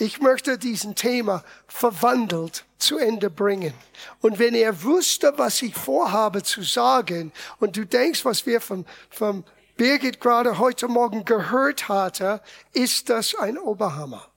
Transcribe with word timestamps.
Ich 0.00 0.20
möchte 0.20 0.58
diesen 0.58 0.94
Thema 0.94 1.42
verwandelt 1.66 2.64
zu 2.78 2.98
Ende 2.98 3.30
bringen. 3.30 3.74
Und 4.20 4.38
wenn 4.38 4.54
er 4.54 4.84
wusste, 4.84 5.34
was 5.36 5.60
ich 5.60 5.74
vorhabe 5.74 6.44
zu 6.44 6.62
sagen, 6.62 7.32
und 7.58 7.76
du 7.76 7.84
denkst, 7.84 8.24
was 8.24 8.46
wir 8.46 8.60
von, 8.60 8.86
von 9.10 9.44
Birgit 9.76 10.20
gerade 10.20 10.58
heute 10.58 10.86
Morgen 10.86 11.24
gehört 11.24 11.88
hatte, 11.88 12.40
ist 12.72 13.10
das 13.10 13.34
ein 13.34 13.58
Oberhammer. 13.58 14.28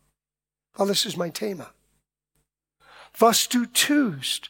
Weil 0.74 0.88
das 0.88 1.06
ist 1.06 1.18
mein 1.18 1.34
Thema. 1.34 1.72
Was 3.20 3.48
du 3.48 3.68
tust, 3.68 4.50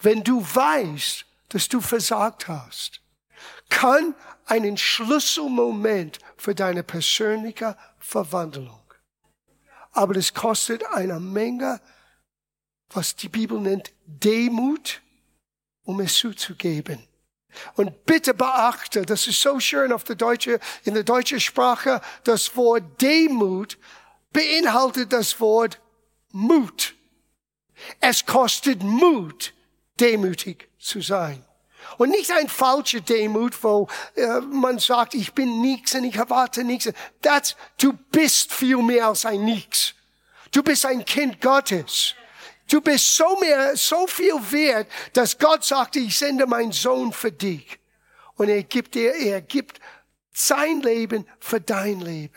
wenn 0.00 0.22
du 0.22 0.40
weißt, 0.40 1.26
dass 1.48 1.68
du 1.68 1.80
versagt 1.80 2.46
hast, 2.46 3.00
kann 3.70 4.14
einen 4.46 4.76
Schlüsselmoment 4.76 6.20
für 6.36 6.54
deine 6.54 6.84
persönliche 6.84 7.76
Verwandlung 7.98 8.78
aber 9.92 10.14
das 10.14 10.34
kostet 10.34 10.84
eine 10.86 11.20
Menge, 11.20 11.80
was 12.90 13.16
die 13.16 13.28
Bibel 13.28 13.60
nennt, 13.60 13.92
Demut, 14.06 15.02
um 15.84 16.00
es 16.00 16.14
zuzugeben. 16.14 17.06
Und 17.74 18.04
bitte 18.04 18.34
beachte, 18.34 19.02
das 19.02 19.26
ist 19.26 19.40
so 19.40 19.58
schön 19.58 19.92
auf 19.92 20.04
der 20.04 20.16
deutsche, 20.16 20.60
in 20.84 20.94
der 20.94 21.04
deutschen 21.04 21.40
Sprache, 21.40 22.00
das 22.24 22.54
Wort 22.56 23.00
Demut 23.00 23.78
beinhaltet 24.32 25.12
das 25.12 25.40
Wort 25.40 25.80
Mut. 26.32 26.94
Es 28.00 28.24
kostet 28.26 28.82
Mut, 28.82 29.54
demütig 29.98 30.68
zu 30.78 31.00
sein. 31.00 31.44
Und 31.96 32.10
nicht 32.10 32.30
ein 32.30 32.48
falscher 32.48 33.00
Demut, 33.00 33.62
wo 33.62 33.88
äh, 34.14 34.40
man 34.40 34.78
sagt, 34.78 35.14
ich 35.14 35.32
bin 35.32 35.60
nichts 35.60 35.94
und 35.94 36.04
ich 36.04 36.16
erwarte 36.16 36.62
nichts. 36.64 36.92
Das, 37.22 37.56
du 37.80 37.94
bist 38.10 38.52
viel 38.52 38.76
mehr 38.78 39.08
als 39.08 39.24
ein 39.24 39.44
Nichts. 39.44 39.94
Du 40.50 40.62
bist 40.62 40.84
ein 40.86 41.04
Kind 41.04 41.40
Gottes. 41.40 42.14
Du 42.70 42.80
bist 42.80 43.16
so 43.16 43.38
mehr, 43.40 43.76
so 43.76 44.06
viel 44.06 44.34
wert, 44.50 44.88
dass 45.14 45.38
Gott 45.38 45.64
sagte, 45.64 45.98
ich 45.98 46.18
sende 46.18 46.46
meinen 46.46 46.72
Sohn 46.72 47.12
für 47.12 47.32
dich. 47.32 47.78
Und 48.36 48.48
er 48.50 48.62
gibt 48.62 48.94
dir, 48.94 49.14
er 49.14 49.40
gibt 49.40 49.80
sein 50.32 50.80
Leben 50.82 51.26
für 51.40 51.60
dein 51.60 52.00
Leben. 52.00 52.34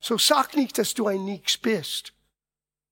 So 0.00 0.18
sag 0.18 0.54
nicht, 0.56 0.76
dass 0.78 0.94
du 0.94 1.06
ein 1.06 1.24
Nichts 1.24 1.56
bist. 1.56 2.12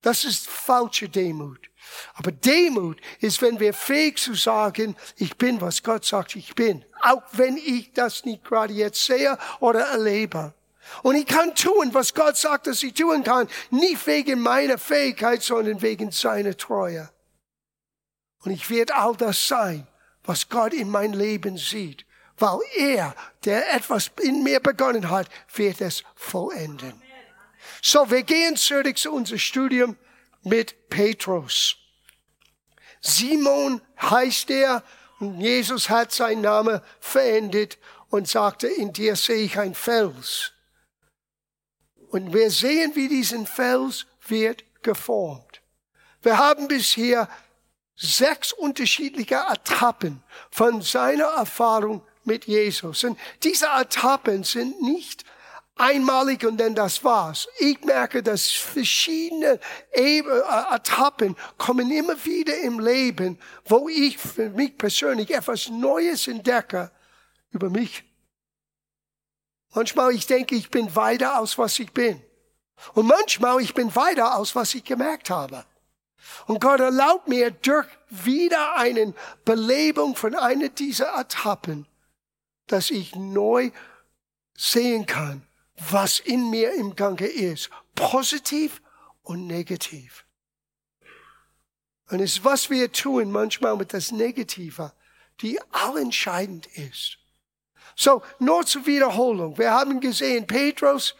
Das 0.07 0.25
ist 0.25 0.47
falsche 0.49 1.09
Demut. 1.09 1.69
Aber 2.15 2.31
Demut 2.31 3.01
ist, 3.19 3.43
wenn 3.43 3.59
wir 3.59 3.75
fähig 3.75 4.19
zu 4.19 4.35
sagen, 4.35 4.95
ich 5.17 5.37
bin, 5.37 5.61
was 5.61 5.83
Gott 5.83 6.05
sagt, 6.05 6.37
ich 6.37 6.55
bin. 6.55 6.85
Auch 7.03 7.25
wenn 7.33 7.57
ich 7.57 7.93
das 7.93 8.25
nicht 8.25 8.45
gerade 8.45 8.73
jetzt 8.73 9.05
sehe 9.05 9.37
oder 9.59 9.81
erlebe. 9.81 10.55
Und 11.03 11.17
ich 11.17 11.27
kann 11.27 11.57
tun, 11.57 11.93
was 11.93 12.15
Gott 12.15 12.37
sagt, 12.37 12.69
dass 12.69 12.85
ich 12.85 12.95
tun 12.95 13.25
kann. 13.25 13.49
Nicht 13.71 14.07
wegen 14.07 14.39
meiner 14.39 14.79
Fähigkeit, 14.79 15.43
sondern 15.43 15.83
wegen 15.83 16.13
seiner 16.13 16.57
Treue. 16.57 17.11
Und 18.45 18.53
ich 18.53 18.71
werde 18.71 18.95
all 18.95 19.17
das 19.17 19.49
sein, 19.49 19.89
was 20.23 20.49
Gott 20.49 20.73
in 20.73 20.89
mein 20.89 21.15
Leben 21.15 21.59
sieht. 21.59 22.07
Weil 22.39 22.61
er, 22.77 23.13
der 23.45 23.75
etwas 23.75 24.13
in 24.23 24.45
mir 24.45 24.61
begonnen 24.61 25.11
hat, 25.11 25.29
wird 25.53 25.81
es 25.81 26.05
vollenden. 26.15 27.03
So, 27.83 28.11
wir 28.11 28.23
gehen 28.23 28.57
zurück 28.57 28.99
zu 28.99 29.13
unserem 29.13 29.39
Studium 29.39 29.97
mit 30.43 30.89
Petrus. 30.89 31.77
Simon 33.01 33.81
heißt 34.01 34.51
er 34.51 34.83
und 35.19 35.41
Jesus 35.41 35.89
hat 35.89 36.13
seinen 36.13 36.43
Namen 36.43 36.81
verändert 37.01 37.79
und 38.11 38.29
sagte, 38.29 38.67
in 38.67 38.93
dir 38.93 39.17
sehe 39.17 39.45
ich 39.45 39.59
ein 39.59 39.75
Fels. 39.75 40.53
Und 42.09 42.33
wir 42.33 42.51
sehen, 42.51 42.93
wie 42.95 43.09
diesen 43.09 43.47
Fels 43.47 44.07
wird 44.27 44.65
geformt. 44.83 45.63
Wir 46.23 46.39
haben 46.39 46.69
bisher 46.69 47.29
sechs 47.97 48.53
unterschiedliche 48.53 49.43
Etappen 49.53 50.23
von 50.51 50.83
seiner 50.83 51.27
Erfahrung 51.27 52.03
mit 52.25 52.45
Jesus. 52.47 53.05
Und 53.05 53.19
diese 53.43 53.67
Etappen 53.67 54.45
sind 54.45 54.83
nicht 54.83 55.25
einmalig 55.77 56.45
und 56.45 56.59
dann 56.59 56.75
das 56.75 57.05
war's. 57.05 57.47
Ich 57.59 57.83
merke, 57.85 58.23
dass 58.23 58.51
verschiedene 58.51 59.61
äh, 59.93 60.23
Etappen 60.75 61.37
kommen 61.59 61.91
immer 61.91 62.25
wieder 62.25 62.59
im 62.61 62.81
Leben, 62.81 63.39
wo 63.67 63.89
ich 63.89 64.19
für 64.19 64.51
mich 64.51 64.77
persönlich 64.77 65.31
etwas 65.31 65.69
Neues 65.69 66.27
entdecke 66.27 66.91
über 67.51 67.71
mich. 67.71 68.05
Manchmal 69.75 70.13
ich 70.15 70.27
denke, 70.27 70.55
ich 70.55 70.71
bin 70.71 70.95
weiter 70.97 71.39
aus 71.39 71.59
was 71.59 71.79
ich 71.79 71.93
bin. 71.93 72.23
Und 72.95 73.07
manchmal 73.07 73.61
ich 73.61 73.75
bin 73.75 73.95
weiter 73.95 74.37
aus 74.37 74.55
was 74.55 74.75
ich 74.75 74.85
gemerkt 74.85 75.31
habe. 75.31 75.65
Und 76.47 76.61
Gott 76.61 76.81
erlaubt 76.81 77.29
mir 77.29 77.51
durch 77.51 77.87
wieder 78.09 78.77
eine 78.77 79.15
Belebung 79.45 80.17
von 80.17 80.35
einer 80.35 80.69
dieser 80.69 81.19
Etappen, 81.19 81.87
dass 82.67 82.91
ich 82.91 83.15
neu 83.15 83.71
sehen 84.57 85.07
kann, 85.07 85.46
was 85.91 86.21
in 86.21 86.51
mir 86.51 86.73
im 86.75 86.95
Gange 86.97 87.27
ist. 87.27 87.71
Positiv 87.95 88.81
und 89.23 89.47
negativ. 89.47 90.25
Und 92.09 92.21
es 92.21 92.35
ist, 92.35 92.45
was 92.45 92.71
wir 92.71 92.93
tun 92.93 93.31
manchmal 93.31 93.77
mit 93.77 93.93
das 93.93 94.13
Negative, 94.13 94.93
die 95.41 95.59
allentscheidend 95.73 96.67
ist. 96.67 97.19
So, 97.97 98.23
nur 98.39 98.65
zur 98.67 98.87
Wiederholung. 98.87 99.59
Wir 99.59 99.73
haben 99.73 100.01
gesehen, 100.01 100.47
Petrus, 100.47 101.15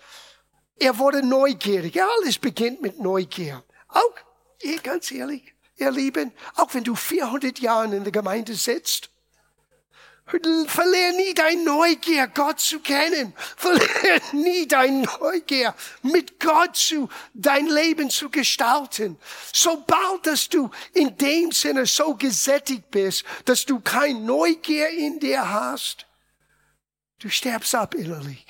er 0.79 0.99
wurde 0.99 1.27
neugierig. 1.27 1.95
Ja, 1.95 2.07
alles 2.19 2.39
beginnt 2.39 2.83
mit 2.83 3.01
Neugier. 3.01 3.65
Auch, 3.89 4.15
ganz 4.83 5.11
ehrlich, 5.11 5.55
ihr 5.77 5.91
Lieben, 5.91 6.33
auch 6.55 6.73
wenn 6.75 6.85
du 6.85 6.95
400 6.95 7.59
Jahre 7.59 7.97
in 7.97 8.05
der 8.05 8.13
Gemeinde 8.13 8.55
sitzt, 8.55 9.11
Verlier 10.27 11.13
nie 11.13 11.35
dein 11.35 11.63
Neugier, 11.63 12.27
Gott 12.27 12.59
zu 12.59 12.81
kennen. 12.81 13.33
Verlier 13.57 14.21
nie 14.33 14.67
dein 14.67 15.03
Neugier, 15.03 15.73
mit 16.03 16.41
Gott 16.41 16.77
zu, 16.77 17.09
dein 17.33 17.69
Leben 17.69 18.11
zu 18.11 18.29
gestalten. 18.29 19.21
Sobald, 19.53 20.27
dass 20.27 20.49
du 20.49 20.69
in 20.95 21.17
dem 21.17 21.53
Sinne 21.53 21.87
so 21.87 22.17
gesättigt 22.17 22.91
bist, 22.91 23.25
dass 23.45 23.65
du 23.65 23.79
kein 23.79 24.27
Neugier 24.27 24.89
in 24.89 25.21
dir 25.21 25.49
hast, 25.49 26.07
du 27.21 27.29
sterbst 27.29 27.77
ab 27.77 27.95
innerlich. 27.95 28.45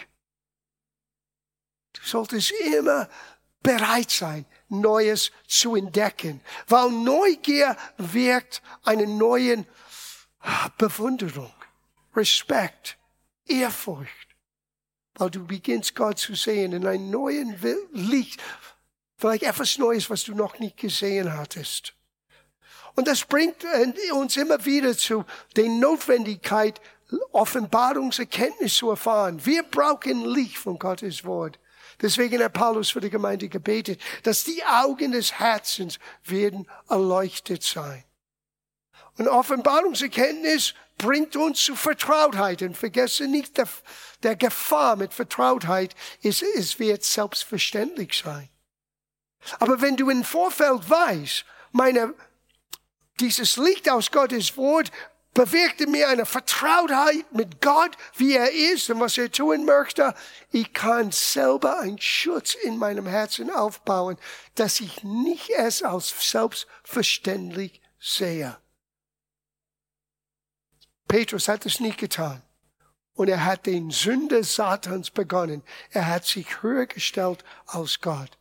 Du 1.93 2.01
solltest 2.05 2.53
immer 2.53 3.07
bereit 3.63 4.11
sein, 4.11 4.47
Neues 4.71 5.31
zu 5.47 5.77
entdecken, 5.77 6.41
weil 6.69 6.91
Neugier 6.91 7.77
wirkt 7.99 8.63
eine 8.83 9.07
neue 9.07 9.67
Bewunderung. 10.79 11.53
Respekt, 12.17 12.97
Ehrfurcht, 13.47 14.29
weil 15.15 15.31
du 15.31 15.47
beginnst 15.47 15.95
Gott 15.95 16.19
zu 16.19 16.35
sehen 16.35 16.73
in 16.73 16.87
einem 16.87 17.11
neuen 17.11 17.57
Licht, 17.93 18.43
vielleicht 19.17 19.43
etwas 19.43 19.79
Neues, 19.79 20.11
was 20.11 20.25
du 20.25 20.35
noch 20.35 20.59
nicht 20.59 20.77
gesehen 20.77 21.33
hattest. 21.33 21.95
Und 22.95 23.07
das 23.07 23.25
bringt 23.25 23.65
uns 24.13 24.37
immer 24.37 24.65
wieder 24.65 24.97
zu 24.97 25.25
der 25.55 25.69
Notwendigkeit, 25.69 26.81
Offenbarungserkenntnis 27.33 28.75
zu 28.75 28.91
erfahren. 28.91 29.45
Wir 29.45 29.63
brauchen 29.63 30.25
Licht 30.25 30.59
von 30.59 30.79
Gottes 30.79 31.25
Wort. 31.25 31.59
Deswegen 32.01 32.43
hat 32.43 32.53
Paulus 32.53 32.91
für 32.91 33.01
die 33.01 33.11
Gemeinde 33.11 33.49
gebetet, 33.49 34.01
dass 34.23 34.45
die 34.45 34.63
Augen 34.65 35.13
des 35.13 35.39
Herzens 35.39 35.99
werden 36.25 36.67
erleuchtet 36.89 37.63
sein. 37.63 38.05
Und 39.19 39.29
Offenbarungserkenntnis 39.29 40.75
bringt 40.99 41.37
uns 41.37 41.65
zu 41.65 41.75
Vertrautheit. 41.75 42.63
Und 42.63 42.77
vergesse 42.77 43.29
nicht, 43.29 43.57
der, 43.57 43.69
der 44.23 44.37
Gefahr 44.37 44.97
mit 44.97 45.15
Vertrautheit 45.15 45.95
ist, 46.23 46.43
es 46.43 46.79
wird 46.79 47.05
selbstverständlich 47.05 48.23
sein. 48.23 48.49
Aber 49.59 49.81
wenn 49.81 49.97
du 49.97 50.11
im 50.11 50.25
Vorfeld 50.25 50.89
weißt, 50.89 51.45
meine, 51.73 52.15
dieses 53.21 53.57
Licht 53.57 53.89
aus 53.89 54.11
Gottes 54.11 54.57
Wort 54.57 54.91
bewirkte 55.37 55.87
mir 55.87 56.09
eine 56.09 56.25
Vertrautheit 56.25 57.31
mit 57.33 57.61
Gott, 57.61 57.97
wie 58.17 58.35
er 58.35 58.51
ist 58.53 58.89
und 58.91 59.01
was 59.01 59.19
er 59.19 59.31
tun 59.31 59.67
möchte. 59.67 60.15
Ich 60.51 60.73
kann 60.73 61.13
selber 61.13 61.81
einen 61.81 62.01
Schutz 62.01 62.55
in 62.55 62.79
meinem 62.79 63.07
Herzen 63.07 63.51
aufbauen, 63.51 64.17
dass 64.55 64.81
ich 64.81 65.05
nicht 65.05 65.51
es 65.51 65.83
als 65.83 66.15
selbstverständlich 66.31 67.83
sehe. 68.01 68.57
Petrus 71.09 71.49
hat 71.49 71.67
es 71.67 71.81
nicht 71.81 71.99
getan. 71.99 72.43
Und 73.15 73.29
er 73.29 73.45
hat 73.45 73.67
den 73.67 73.91
Sünde 73.91 74.45
Satans 74.45 75.11
begonnen. 75.11 75.63
Er 75.91 76.07
hat 76.07 76.25
sich 76.27 76.63
höher 76.63 76.87
gestellt 76.87 77.45
als 77.67 78.01
Gott. 78.01 78.39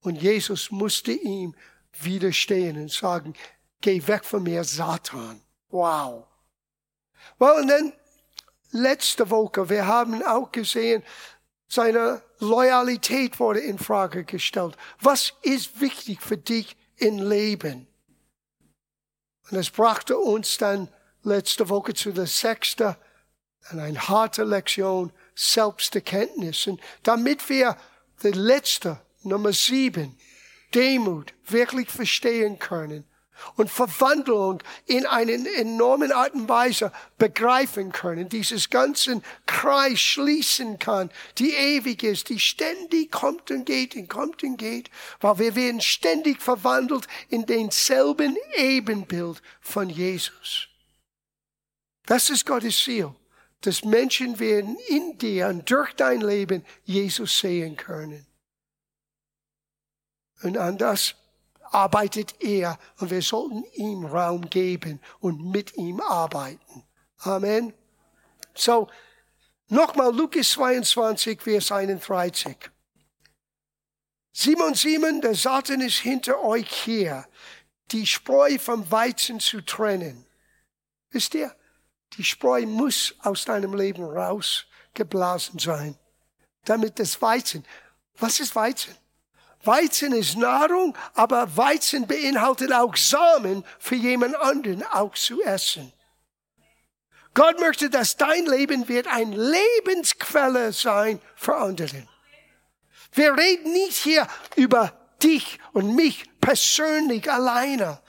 Und 0.00 0.20
Jesus 0.20 0.70
musste 0.70 1.12
ihm 1.12 1.54
widerstehen 2.00 2.76
und 2.76 2.90
sagen, 2.90 3.34
geh 3.80 4.06
weg 4.06 4.24
von 4.24 4.42
mir, 4.42 4.64
Satan. 4.64 5.40
Wow. 5.70 6.26
Well, 7.38 7.60
und 7.60 7.68
dann 7.68 7.92
letzte 8.72 9.30
Woche, 9.30 9.70
wir 9.70 9.86
haben 9.86 10.22
auch 10.22 10.52
gesehen, 10.52 11.02
Seine 11.74 12.20
Loyalität 12.38 13.40
wurde 13.40 13.60
in 13.60 13.78
Frage 13.78 14.24
gestellt. 14.24 14.76
Was 15.00 15.32
ist 15.40 15.80
wichtig 15.80 16.20
für 16.20 16.36
dich 16.36 16.76
im 16.96 17.16
Leben? 17.16 17.86
Und 19.50 19.56
es 19.56 19.70
brachte 19.70 20.18
uns 20.18 20.58
dann 20.58 20.88
letzte 21.22 21.68
Woche 21.68 21.94
zu 21.94 22.12
der 22.12 22.26
sechsten, 22.26 22.96
eine 23.70 24.08
harte 24.08 24.44
Lektion, 24.44 25.12
Selbsterkenntnis. 25.34 26.66
Und 26.66 26.80
damit 27.02 27.48
wir 27.48 27.76
die 28.22 28.32
letzte, 28.32 29.00
Nummer 29.22 29.52
sieben, 29.52 30.18
Demut 30.74 31.32
wirklich 31.46 31.90
verstehen 31.90 32.58
können 32.58 33.04
und 33.56 33.70
Verwandlung 33.70 34.62
in 34.86 35.06
einer 35.06 35.32
enormen 35.32 36.12
Art 36.12 36.34
und 36.34 36.48
Weise 36.48 36.92
begreifen 37.18 37.92
können, 37.92 38.28
dieses 38.28 38.70
ganzen 38.70 39.22
Kreis 39.46 40.00
schließen 40.00 40.78
kann, 40.78 41.10
die 41.38 41.52
ewig 41.52 42.02
ist, 42.02 42.28
die 42.28 42.38
ständig 42.38 43.10
kommt 43.10 43.50
und 43.50 43.64
geht 43.64 43.96
und 43.96 44.08
kommt 44.08 44.42
und 44.42 44.56
geht, 44.56 44.90
weil 45.20 45.38
wir 45.38 45.54
werden 45.56 45.80
ständig 45.80 46.40
verwandelt 46.40 47.06
in 47.28 47.46
denselben 47.46 48.36
Ebenbild 48.56 49.42
von 49.60 49.88
Jesus. 49.88 50.68
Das 52.06 52.30
ist 52.30 52.46
Gottes 52.46 52.78
Ziel, 52.82 53.14
dass 53.60 53.84
Menschen 53.84 54.38
werden 54.38 54.76
in 54.88 55.18
dir 55.18 55.48
und 55.48 55.70
durch 55.70 55.94
dein 55.94 56.20
Leben 56.20 56.64
Jesus 56.84 57.38
sehen 57.38 57.76
können. 57.76 58.26
Und 60.42 60.58
an 60.58 60.76
das 60.78 61.14
arbeitet 61.62 62.34
er 62.40 62.78
und 62.98 63.10
wir 63.10 63.22
sollten 63.22 63.64
ihm 63.74 64.04
Raum 64.04 64.48
geben 64.50 65.00
und 65.20 65.50
mit 65.50 65.76
ihm 65.76 66.00
arbeiten. 66.00 66.84
Amen. 67.18 67.72
So, 68.54 68.88
nochmal 69.68 70.14
Lukas 70.14 70.50
22, 70.50 71.40
Vers 71.40 71.72
31. 71.72 72.56
Simon, 74.32 74.74
Simon, 74.74 75.20
der 75.20 75.34
Satan 75.34 75.80
ist 75.82 75.98
hinter 75.98 76.42
euch 76.42 76.68
hier, 76.68 77.26
die 77.90 78.06
Spreu 78.06 78.58
vom 78.58 78.90
Weizen 78.90 79.40
zu 79.40 79.60
trennen. 79.60 80.26
Wisst 81.10 81.34
ihr, 81.34 81.54
die 82.16 82.24
Spreu 82.24 82.66
muss 82.66 83.14
aus 83.22 83.44
deinem 83.44 83.74
Leben 83.74 84.04
rausgeblasen 84.04 85.58
sein, 85.58 85.96
damit 86.64 86.98
das 86.98 87.20
Weizen, 87.20 87.64
was 88.18 88.40
ist 88.40 88.54
Weizen? 88.54 88.96
Weizen 89.64 90.12
ist 90.12 90.36
Nahrung, 90.36 90.96
aber 91.14 91.56
Weizen 91.56 92.06
beinhaltet 92.06 92.72
auch 92.72 92.96
Samen 92.96 93.64
für 93.78 93.94
jemand 93.94 94.34
anderen 94.36 94.82
auch 94.84 95.14
zu 95.14 95.40
essen. 95.42 95.92
Gott 97.34 97.60
möchte, 97.60 97.88
dass 97.88 98.16
dein 98.16 98.44
Leben 98.46 98.88
wird 98.88 99.06
ein 99.06 99.32
Lebensquelle 99.32 100.72
sein 100.72 101.20
für 101.36 101.56
andere. 101.56 102.06
Wir 103.12 103.36
reden 103.36 103.72
nicht 103.72 103.96
hier 103.96 104.26
über 104.56 104.92
dich 105.22 105.58
und 105.72 105.94
mich 105.94 106.24
persönlich 106.40 107.30
alleine. 107.30 108.01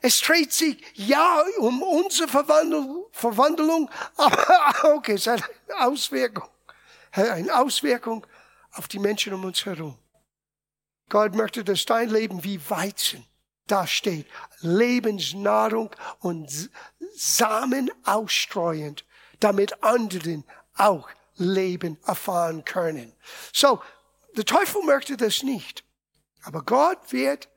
Es 0.00 0.20
dreht 0.20 0.52
sich 0.52 0.82
ja 0.94 1.42
um 1.58 1.82
unsere 1.82 2.28
Verwandlung, 2.28 3.06
Verwandlung 3.12 3.90
aber 4.16 4.84
auch 4.84 5.08
es 5.08 5.26
hat 5.26 5.42
eine 5.68 5.86
Auswirkung, 5.86 6.48
eine 7.12 7.54
Auswirkung 7.58 8.26
auf 8.72 8.88
die 8.88 8.98
Menschen 8.98 9.32
um 9.32 9.44
uns 9.44 9.64
herum. 9.64 9.98
Gott 11.08 11.34
möchte, 11.34 11.64
dass 11.64 11.84
dein 11.86 12.10
Leben 12.10 12.44
wie 12.44 12.60
Weizen 12.68 13.24
da 13.66 13.86
steht. 13.86 14.26
Lebensnahrung 14.60 15.90
und 16.20 16.70
Samen 17.14 17.90
ausstreuend, 18.04 19.04
damit 19.40 19.82
anderen 19.82 20.44
auch 20.76 21.08
Leben 21.36 21.98
erfahren 22.06 22.64
können. 22.64 23.12
So, 23.52 23.80
der 24.36 24.44
Teufel 24.44 24.82
möchte 24.82 25.16
das 25.16 25.42
nicht. 25.42 25.84
Aber 26.42 26.62
Gott 26.62 27.12
wird, 27.12 27.48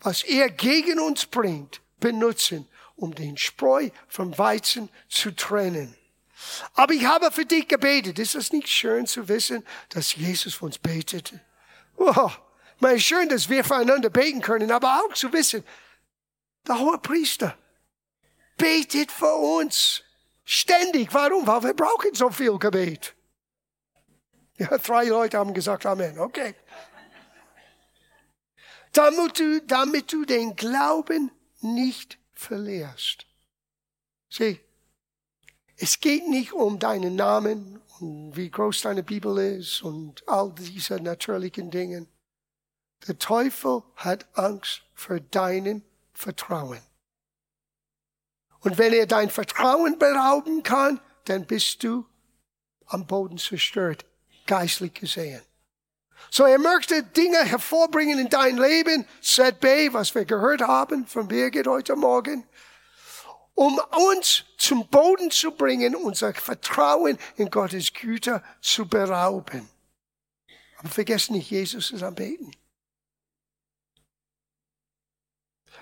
was 0.00 0.22
er 0.22 0.50
gegen 0.50 0.98
uns 0.98 1.26
bringt, 1.26 1.80
benutzen, 1.98 2.68
um 2.96 3.14
den 3.14 3.36
Spreu 3.36 3.90
vom 4.08 4.36
Weizen 4.36 4.88
zu 5.08 5.34
trennen. 5.34 5.96
Aber 6.74 6.94
ich 6.94 7.04
habe 7.04 7.30
für 7.30 7.44
dich 7.44 7.68
gebetet. 7.68 8.18
Ist 8.18 8.34
es 8.34 8.52
nicht 8.52 8.68
schön 8.68 9.06
zu 9.06 9.28
wissen, 9.28 9.64
dass 9.90 10.14
Jesus 10.14 10.54
für 10.54 10.66
uns 10.66 10.78
betete? 10.78 11.40
Oh, 11.96 12.30
ist 12.88 13.04
schön, 13.04 13.28
dass 13.28 13.48
wir 13.48 13.62
füreinander 13.62 14.08
beten 14.08 14.40
können, 14.40 14.70
aber 14.70 15.02
auch 15.02 15.12
zu 15.12 15.32
wissen, 15.32 15.64
der 16.66 16.78
hohe 16.78 16.98
Priester 16.98 17.56
betet 18.56 19.12
für 19.12 19.34
uns 19.34 20.02
ständig. 20.44 21.12
Warum? 21.12 21.46
Weil 21.46 21.62
wir 21.62 21.74
brauchen 21.74 22.14
so 22.14 22.30
viel 22.30 22.58
Gebet. 22.58 23.14
Ja, 24.56 24.76
drei 24.78 25.04
Leute 25.04 25.38
haben 25.38 25.54
gesagt 25.54 25.86
Amen. 25.86 26.18
Okay. 26.18 26.54
Damit 28.92 29.38
du, 29.38 29.60
damit 29.62 30.12
du 30.12 30.24
den 30.24 30.56
Glauben 30.56 31.30
nicht 31.60 32.18
verlierst. 32.34 33.26
Sieh, 34.28 34.60
es 35.76 36.00
geht 36.00 36.28
nicht 36.28 36.52
um 36.52 36.78
deinen 36.78 37.16
Namen 37.16 37.80
und 38.00 38.36
wie 38.36 38.50
groß 38.50 38.82
deine 38.82 39.02
Bibel 39.02 39.38
ist 39.38 39.82
und 39.82 40.26
all 40.28 40.52
diese 40.52 40.96
natürlichen 40.96 41.70
Dinge. 41.70 42.06
Der 43.06 43.18
Teufel 43.18 43.82
hat 43.96 44.26
Angst 44.36 44.82
vor 44.94 45.20
deinem 45.20 45.82
Vertrauen. 46.12 46.80
Und 48.60 48.76
wenn 48.76 48.92
er 48.92 49.06
dein 49.06 49.30
Vertrauen 49.30 49.98
berauben 49.98 50.62
kann, 50.62 51.00
dann 51.24 51.46
bist 51.46 51.82
du 51.82 52.04
am 52.86 53.06
Boden 53.06 53.38
zerstört, 53.38 54.04
geistlich 54.46 54.94
gesehen. 54.94 55.42
So 56.28 56.44
er 56.44 56.58
möchte 56.58 57.02
Dinge 57.02 57.44
hervorbringen 57.44 58.18
in 58.18 58.28
dein 58.28 58.56
Leben, 58.56 59.06
ZB, 59.22 59.92
was 59.92 60.14
wir 60.14 60.24
gehört 60.24 60.60
haben 60.60 61.06
von 61.06 61.28
Birgit 61.28 61.66
heute 61.66 61.96
Morgen, 61.96 62.46
um 63.54 63.80
uns 64.12 64.44
zum 64.58 64.88
Boden 64.88 65.30
zu 65.30 65.52
bringen, 65.52 65.94
unser 65.94 66.34
Vertrauen 66.34 67.18
in 67.36 67.50
Gottes 67.50 67.92
Güter 67.92 68.42
zu 68.60 68.86
berauben. 68.86 69.68
Aber 70.78 70.88
vergesst 70.88 71.30
nicht, 71.30 71.50
Jesus 71.50 71.90
ist 71.90 72.02
am 72.02 72.14
Beten. 72.14 72.52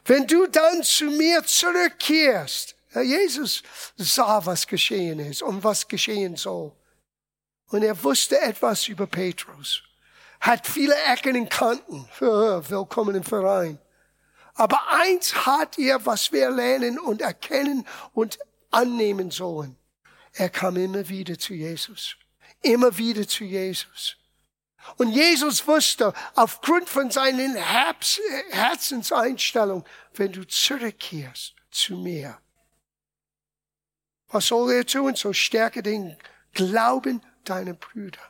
Wenn 0.05 0.27
du 0.27 0.47
dann 0.47 0.83
zu 0.83 1.05
mir 1.05 1.45
zurückkehrst, 1.45 2.75
Jesus 2.95 3.63
sah, 3.97 4.45
was 4.47 4.67
geschehen 4.67 5.19
ist 5.21 5.43
und 5.43 5.63
was 5.63 5.87
geschehen 5.87 6.37
soll. 6.37 6.73
Und 7.69 7.83
er 7.83 8.03
wusste 8.03 8.41
etwas 8.41 8.89
über 8.89 9.07
Petrus. 9.07 9.83
Hat 10.41 10.67
viele 10.67 10.95
Ecken 11.13 11.37
und 11.37 11.51
Kanten. 11.51 12.09
Willkommen 12.19 13.17
im 13.17 13.25
Verein. 13.25 13.79
Aber 14.55 14.81
eins 14.89 15.47
hat 15.47 15.79
er, 15.79 16.05
was 16.07 16.33
wir 16.33 16.51
lernen 16.51 16.99
und 16.99 17.23
erkennen 17.23 17.87
und 18.13 18.39
annehmen 18.71 19.31
sollen. 19.31 19.77
Er 20.33 20.49
kam 20.49 20.77
immer 20.77 21.09
wieder 21.09 21.39
zu 21.39 21.55
Jesus. 21.55 22.17
Immer 22.63 22.99
wieder 22.99 23.27
zu 23.27 23.45
Jesus. 23.45 24.17
Und 24.97 25.11
Jesus 25.11 25.67
wusste, 25.67 26.13
aufgrund 26.35 26.89
von 26.89 27.11
seinen 27.11 27.55
Herzenseinstellung, 27.55 29.85
wenn 30.15 30.33
du 30.33 30.47
zurückkehrst 30.47 31.55
zu 31.71 31.97
mir, 31.97 32.39
was 34.29 34.47
soll 34.47 34.73
er 34.73 34.87
tun? 34.87 35.15
So 35.15 35.33
stärke 35.33 35.83
den 35.83 36.17
Glauben 36.53 37.23
deiner 37.45 37.75
Brüder. 37.75 38.21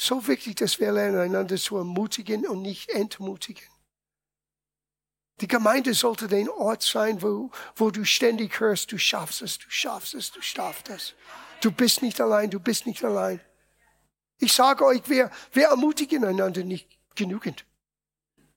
So 0.00 0.28
wichtig, 0.28 0.54
dass 0.54 0.78
wir 0.78 0.92
lernen, 0.92 1.18
einander 1.18 1.56
zu 1.56 1.76
ermutigen 1.76 2.46
und 2.46 2.62
nicht 2.62 2.88
entmutigen. 2.90 3.66
Die 5.40 5.48
Gemeinde 5.48 5.92
sollte 5.92 6.28
den 6.28 6.48
Ort 6.48 6.84
sein, 6.84 7.20
wo, 7.20 7.50
wo 7.74 7.90
du 7.90 8.04
ständig 8.04 8.60
hörst, 8.60 8.92
du 8.92 8.98
schaffst 8.98 9.42
es, 9.42 9.58
du 9.58 9.68
schaffst 9.68 10.14
es, 10.14 10.30
du 10.30 10.40
schaffst 10.40 10.88
es. 10.90 11.14
Du 11.60 11.72
bist 11.72 12.00
nicht 12.00 12.20
allein, 12.20 12.48
du 12.48 12.60
bist 12.60 12.86
nicht 12.86 13.02
allein. 13.02 13.40
Ich 14.38 14.52
sage 14.52 14.84
euch, 14.84 15.02
wir, 15.08 15.32
wir 15.50 15.66
ermutigen 15.66 16.24
einander 16.24 16.62
nicht 16.62 16.88
genügend. 17.16 17.66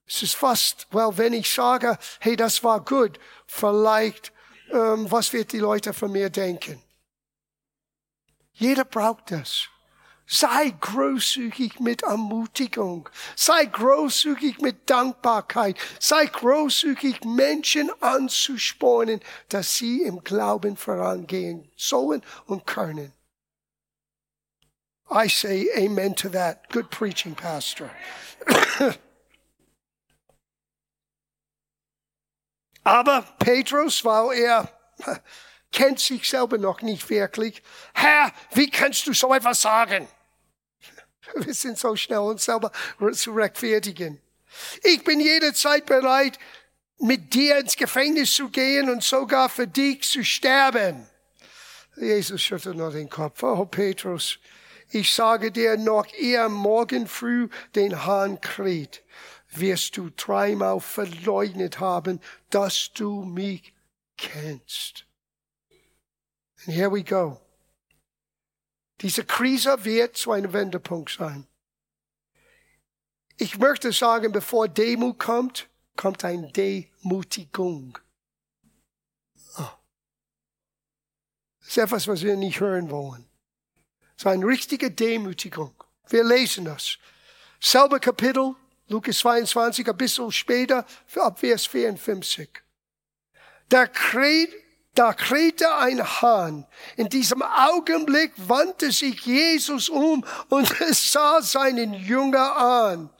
Es 0.06 0.22
ist 0.22 0.36
fast, 0.36 0.86
well, 0.92 1.10
wenn 1.16 1.32
ich 1.32 1.52
sage, 1.52 1.98
hey, 2.20 2.36
das 2.36 2.62
war 2.62 2.84
gut, 2.84 3.18
vielleicht, 3.48 4.32
ähm, 4.70 5.10
was 5.10 5.32
wird 5.32 5.50
die 5.50 5.58
Leute 5.58 5.92
von 5.92 6.12
mir 6.12 6.30
denken? 6.30 6.80
Jeder 8.52 8.84
braucht 8.84 9.32
das. 9.32 9.71
Sei 10.34 10.74
großzügig 10.80 11.78
mit 11.78 12.04
Ermutigung. 12.04 13.06
Sei 13.36 13.66
großzügig 13.66 14.62
mit 14.62 14.88
Dankbarkeit. 14.88 15.76
Sei 16.00 16.24
großzügig, 16.24 17.22
Menschen 17.26 17.90
anzuspornen, 18.00 19.20
dass 19.50 19.76
sie 19.76 20.00
im 20.00 20.24
Glauben 20.24 20.78
vorangehen 20.78 21.70
sollen 21.76 22.22
und 22.46 22.66
können. 22.66 23.12
I 25.10 25.28
say 25.28 25.68
amen 25.76 26.16
to 26.16 26.30
that. 26.30 26.66
Good 26.70 26.88
preaching, 26.88 27.34
Pastor. 27.34 27.90
Aber 32.84 33.20
Petrus, 33.38 34.02
weil 34.02 34.38
er 34.38 34.72
kennt 35.72 36.00
sich 36.00 36.26
selber 36.26 36.56
noch 36.56 36.80
nicht 36.80 37.10
wirklich. 37.10 37.62
Herr, 37.92 38.32
wie 38.52 38.70
kannst 38.70 39.06
du 39.06 39.12
so 39.12 39.34
etwas 39.34 39.60
sagen? 39.60 40.08
Wir 41.44 41.54
sind 41.54 41.78
so 41.78 41.96
schnell, 41.96 42.18
uns 42.18 42.44
selber 42.44 42.72
zu 43.12 43.32
rechtfertigen. 43.32 44.20
Ich 44.82 45.02
bin 45.04 45.20
jederzeit 45.20 45.86
bereit, 45.86 46.38
mit 46.98 47.34
dir 47.34 47.58
ins 47.58 47.76
Gefängnis 47.76 48.34
zu 48.34 48.48
gehen 48.48 48.88
und 48.90 49.02
sogar 49.02 49.48
für 49.48 49.66
dich 49.66 50.02
zu 50.02 50.24
sterben. 50.24 51.06
Jesus 51.96 52.40
schüttelt 52.40 52.76
nur 52.76 52.90
den 52.90 53.08
Kopf. 53.08 53.42
Oh, 53.42 53.64
Petrus, 53.66 54.38
ich 54.90 55.12
sage 55.12 55.50
dir 55.50 55.76
noch, 55.76 56.06
ehe 56.14 56.48
morgen 56.48 57.06
früh 57.06 57.48
den 57.74 58.04
Hahn 58.04 58.40
kräht, 58.40 59.02
wirst 59.50 59.96
du 59.96 60.10
dreimal 60.10 60.80
verleugnet 60.80 61.80
haben, 61.80 62.20
dass 62.50 62.92
du 62.94 63.24
mich 63.24 63.74
kennst. 64.16 65.04
And 66.66 66.74
here 66.76 66.90
we 66.90 67.02
go. 67.02 67.40
Diese 69.02 69.24
Krise 69.24 69.84
wird 69.84 70.16
zu 70.16 70.30
einem 70.30 70.52
Wendepunkt 70.52 71.10
sein. 71.10 71.46
Ich 73.36 73.58
möchte 73.58 73.92
sagen, 73.92 74.30
bevor 74.30 74.68
Demut 74.68 75.18
kommt, 75.18 75.68
kommt 75.96 76.24
eine 76.24 76.50
Demutigung. 76.52 77.98
Oh. 79.58 79.68
Das 81.58 81.68
ist 81.68 81.78
etwas, 81.78 82.06
was 82.06 82.22
wir 82.22 82.36
nicht 82.36 82.60
hören 82.60 82.90
wollen. 82.90 83.28
Es 84.16 84.22
ist 84.22 84.26
eine 84.26 84.46
richtige 84.46 84.92
Demütigung. 84.92 85.74
Wir 86.08 86.22
lesen 86.22 86.64
das. 86.64 86.98
Selbe 87.60 87.98
Kapitel, 87.98 88.54
Lukas 88.88 89.18
22, 89.18 89.88
ein 89.88 89.96
bisschen 89.96 90.30
später, 90.30 90.86
ab 91.16 91.40
Vers 91.40 91.66
54. 91.66 92.48
Da 93.68 93.86
kräht, 93.86 94.52
da 94.94 95.14
krähte 95.14 95.74
ein 95.76 96.02
Hahn. 96.02 96.66
In 96.96 97.08
diesem 97.08 97.42
Augenblick 97.42 98.32
wandte 98.36 98.92
sich 98.92 99.20
Jesus 99.22 99.88
um 99.88 100.24
und 100.48 100.68
sah 100.90 101.40
seinen 101.40 101.94
Jünger 101.94 102.56
an. 102.56 103.10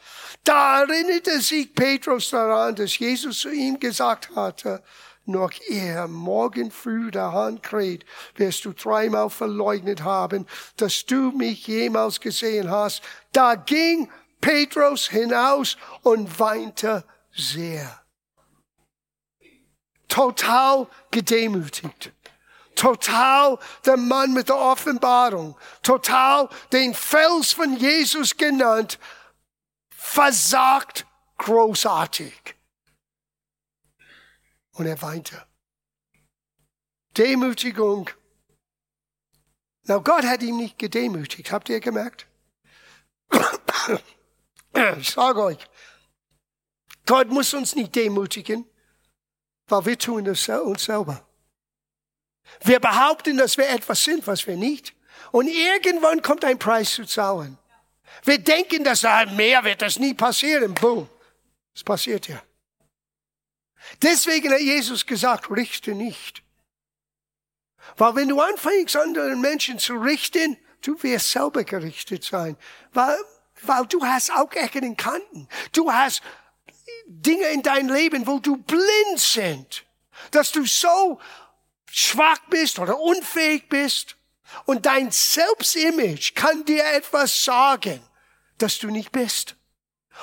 Da 0.44 0.82
erinnerte 0.82 1.40
sich 1.40 1.74
Petrus 1.74 2.30
daran, 2.30 2.74
dass 2.74 2.98
Jesus 2.98 3.40
zu 3.40 3.50
ihm 3.50 3.78
gesagt 3.78 4.34
hatte, 4.34 4.82
noch 5.24 5.52
ehe 5.68 6.08
morgen 6.08 6.72
früh 6.72 7.12
der 7.12 7.32
Hahn 7.32 7.62
kräht, 7.62 8.04
wirst 8.34 8.64
du 8.64 8.72
dreimal 8.72 9.30
verleugnet 9.30 10.02
haben, 10.02 10.46
dass 10.76 11.06
du 11.06 11.30
mich 11.30 11.68
jemals 11.68 12.20
gesehen 12.20 12.70
hast. 12.70 13.02
Da 13.32 13.54
ging 13.54 14.10
Petrus 14.40 15.08
hinaus 15.08 15.76
und 16.02 16.40
weinte 16.40 17.04
sehr. 17.32 18.01
Total 20.12 20.86
gedemütigt. 21.10 22.12
Total 22.74 23.58
der 23.86 23.96
Mann 23.96 24.34
mit 24.34 24.50
der 24.50 24.58
Offenbarung. 24.58 25.56
Total 25.82 26.50
den 26.70 26.92
Fels 26.92 27.54
von 27.54 27.78
Jesus 27.78 28.36
genannt 28.36 28.98
versagt 29.88 31.06
großartig. 31.38 32.34
Und 34.72 34.84
er 34.84 35.00
weinte. 35.00 35.46
Demütigung. 37.16 38.10
Na, 39.84 39.96
Gott 39.96 40.24
hat 40.24 40.42
ihn 40.42 40.58
nicht 40.58 40.78
gedemütigt. 40.78 41.50
Habt 41.52 41.70
ihr 41.70 41.80
gemerkt? 41.80 42.26
Ich 44.98 45.10
sage 45.10 45.42
euch, 45.42 45.58
Gott 47.04 47.28
muss 47.28 47.52
uns 47.52 47.74
nicht 47.74 47.94
demütigen, 47.94 48.66
weil 49.68 49.86
wir 49.86 49.98
tun 49.98 50.24
das 50.24 50.48
uns 50.48 50.84
selber. 50.84 51.24
Wir 52.62 52.80
behaupten, 52.80 53.36
dass 53.36 53.56
wir 53.56 53.68
etwas 53.68 54.02
sind, 54.04 54.26
was 54.26 54.46
wir 54.46 54.56
nicht. 54.56 54.94
Und 55.30 55.46
irgendwann 55.46 56.22
kommt 56.22 56.44
ein 56.44 56.58
Preis 56.58 56.92
zu 56.92 57.04
zahlen. 57.04 57.58
Wir 58.24 58.38
denken, 58.38 58.84
dass 58.84 59.00
da 59.00 59.24
mehr 59.26 59.64
wird 59.64 59.82
das 59.82 59.98
nie 59.98 60.14
passieren. 60.14 60.74
Boom. 60.74 61.08
Es 61.74 61.82
passiert 61.82 62.28
ja. 62.28 62.42
Deswegen 64.02 64.52
hat 64.52 64.60
Jesus 64.60 65.06
gesagt, 65.06 65.50
richte 65.50 65.94
nicht. 65.94 66.42
Weil 67.96 68.14
wenn 68.14 68.28
du 68.28 68.40
anfängst, 68.40 68.96
anderen 68.96 69.40
Menschen 69.40 69.78
zu 69.78 69.94
richten, 69.94 70.56
du 70.82 71.00
wirst 71.02 71.30
selber 71.30 71.64
gerichtet 71.64 72.24
sein. 72.24 72.56
Weil, 72.92 73.16
weil 73.62 73.86
du 73.86 74.04
hast 74.04 74.30
auch 74.30 74.52
Ecken 74.52 74.96
Kanten. 74.96 75.48
Du 75.72 75.90
hast 75.90 76.22
Dinge 77.20 77.46
in 77.48 77.62
deinem 77.62 77.94
Leben, 77.94 78.26
wo 78.26 78.38
du 78.38 78.56
blind 78.56 79.18
sind. 79.18 79.84
Dass 80.30 80.52
du 80.52 80.64
so 80.64 81.20
schwach 81.90 82.38
bist 82.48 82.78
oder 82.78 82.98
unfähig 82.98 83.68
bist. 83.68 84.16
Und 84.66 84.86
dein 84.86 85.10
Selbstimage 85.10 86.32
kann 86.34 86.64
dir 86.64 86.84
etwas 86.92 87.44
sagen 87.44 88.00
dass 88.62 88.78
du 88.78 88.90
nicht 88.90 89.12
bist. 89.12 89.56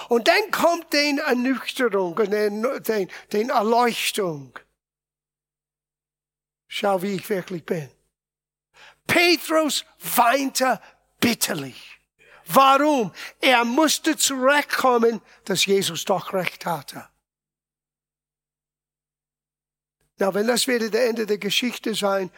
Und 0.08 0.27
dann 0.27 0.51
kommt 0.51 0.93
den 0.93 1.17
Ernüchterung 1.17 2.13
und 2.13 2.31
den, 2.31 2.84
den, 2.84 3.10
den 3.34 3.50
Erleuchtung. 3.50 4.58
Schau, 6.67 7.01
wie 7.01 7.15
ich 7.15 7.29
wirklich 7.29 7.65
bin. 7.65 7.89
Petrus 9.08 9.86
weinte 10.15 10.79
bitterlich. 11.19 11.99
Warum? 12.51 13.12
Er 13.39 13.63
musste 13.63 14.18
zurückkommen, 14.18 15.22
dass 15.46 15.65
Jesus 15.65 16.03
doch 16.06 16.34
recht 16.34 16.65
hatte. 16.65 17.08
Na, 20.18 20.34
wenn 20.34 20.48
das 20.48 20.68
wieder 20.68 20.89
der 20.89 21.08
Ende 21.08 21.25
der 21.25 21.38
Geschichte 21.38 21.94
sein, 21.94 22.32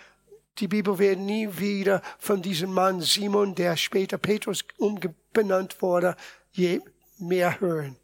die 0.60 0.68
Bibel 0.68 1.00
wird 1.00 1.18
nie 1.18 1.58
wieder 1.58 2.02
von 2.20 2.42
diesem 2.42 2.74
Mann 2.74 3.02
Simon, 3.02 3.56
der 3.56 3.78
später 3.78 4.18
Petrus 4.18 4.66
umbenannt 4.78 5.82
wurde, 5.82 6.16
je 6.52 6.82
mehr 7.18 7.60
hören. 7.62 7.98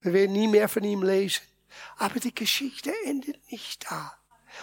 Wir 0.00 0.12
werden 0.12 0.32
nie 0.32 0.46
mehr 0.48 0.68
von 0.68 0.84
ihm 0.84 1.02
lesen. 1.02 1.42
Aber 1.96 2.20
die 2.20 2.34
Geschichte 2.34 2.92
endet 3.04 3.38
nicht 3.50 3.90
da. 3.90 4.14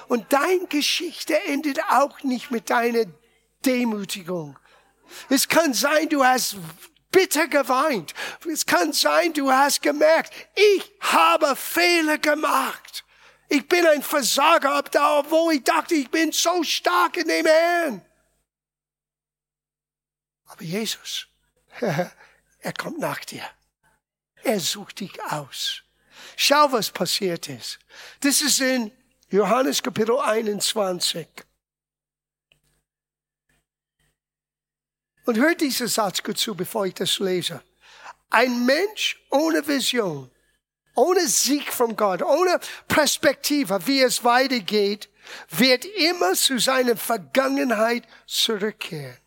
Und 0.08 0.32
deine 0.32 0.68
Geschichte 0.68 1.38
endet 1.48 1.80
auch 1.90 2.24
nicht 2.24 2.50
mit 2.50 2.70
deiner 2.70 3.06
Demütigung. 3.66 4.58
Es 5.30 5.48
kann 5.48 5.74
sein, 5.74 6.10
du 6.10 6.24
hast 6.24 6.58
bitter 7.12 7.48
geweint. 7.48 8.14
Es 8.52 8.66
kann 8.66 8.94
sein, 8.94 9.34
du 9.34 9.52
hast 9.52 9.82
gemerkt, 9.82 10.34
ich 10.56 10.92
habe 11.00 11.56
Fehler 11.56 12.18
gemacht. 12.18 13.04
Ich 13.50 13.68
bin 13.68 13.86
ein 13.88 14.04
Versager 14.04 14.74
ab 14.74 14.92
da, 14.92 15.20
obwohl 15.20 15.54
ich 15.54 15.64
dachte, 15.64 15.96
ich 15.96 16.10
bin 16.10 16.32
so 16.32 16.64
stark 16.64 17.18
in 17.18 17.28
dem 17.28 17.46
Herrn. 17.46 18.06
Aber 20.46 20.64
Jesus, 20.64 21.28
er 21.80 22.74
kommt 22.78 23.00
nach 23.00 23.24
dir. 23.24 23.44
Er 24.44 24.60
sucht 24.60 25.00
dich 25.00 25.22
aus. 25.24 25.84
Schau, 26.36 26.72
was 26.72 26.92
passiert 26.92 27.50
ist. 27.50 27.80
Das 28.20 28.42
ist 28.42 28.60
in 28.60 28.92
Johannes 29.30 29.82
Kapitel 29.82 30.18
21. 30.20 31.28
Und 35.28 35.38
hört 35.38 35.62
diesen 35.62 35.88
Satz 35.88 36.24
gut 36.24 36.40
zu, 36.40 36.56
bevor 36.56 36.88
ich 36.88 36.96
das 36.96 37.20
lese. 37.20 37.62
Ein 38.32 38.66
Mensch 38.66 39.22
ohne 39.30 39.66
Vision 39.68 40.32
ohne 40.98 41.28
Sieg 41.28 41.72
von 41.72 41.96
Gott, 41.96 42.24
ohne 42.24 42.60
Perspektive, 42.88 43.86
wie 43.86 44.02
es 44.02 44.24
weitergeht, 44.24 45.10
wird 45.50 45.86
immer 45.86 46.34
zu 46.34 46.58
seiner 46.58 46.98
Vergangenheit 46.98 48.04
zurückkehren. 48.26 49.18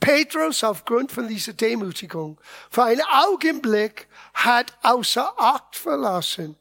Petrus, 0.00 0.64
aufgrund 0.64 1.12
von 1.12 1.28
dieser 1.28 1.52
Demütigung, 1.52 2.40
für 2.70 2.84
einen 2.84 3.02
Augenblick 3.02 4.08
hat 4.34 4.76
außer 4.82 5.32
Acht 5.38 5.76
verlassen 5.76 6.56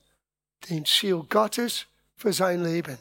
den 0.70 0.86
Ziel 0.86 1.24
Gottes 1.28 1.86
für 2.18 2.34
sein 2.34 2.64
Leben. 2.64 3.00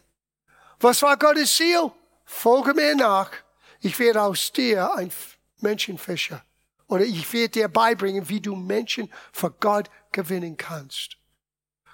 Was 0.80 1.02
war 1.02 1.18
Gottes 1.18 1.54
Ziel? 1.56 1.90
Folge 2.28 2.75
mir 2.75 2.94
nach. 2.94 3.30
Ich 3.80 3.99
werde 3.99 4.23
aus 4.23 4.52
dir 4.52 4.92
ein 4.94 5.11
Menschenfischer 5.61 6.44
oder 6.87 7.02
ich 7.04 7.32
werde 7.32 7.49
dir 7.49 7.68
beibringen, 7.68 8.28
wie 8.28 8.40
du 8.40 8.54
Menschen 8.54 9.11
für 9.32 9.50
Gott 9.50 9.90
gewinnen 10.12 10.56
kannst. 10.56 11.16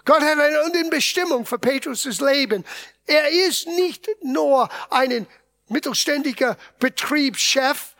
Gott 0.04 0.20
hat 0.20 0.38
eine 0.38 0.90
Bestimmung 0.90 1.46
für 1.46 1.58
Petrus' 1.58 2.20
Leben. 2.20 2.64
Er 3.06 3.28
ist 3.28 3.66
nicht 3.68 4.08
nur 4.22 4.68
ein 4.90 5.26
mittelständiger 5.68 6.58
Betriebschef. 6.80 7.94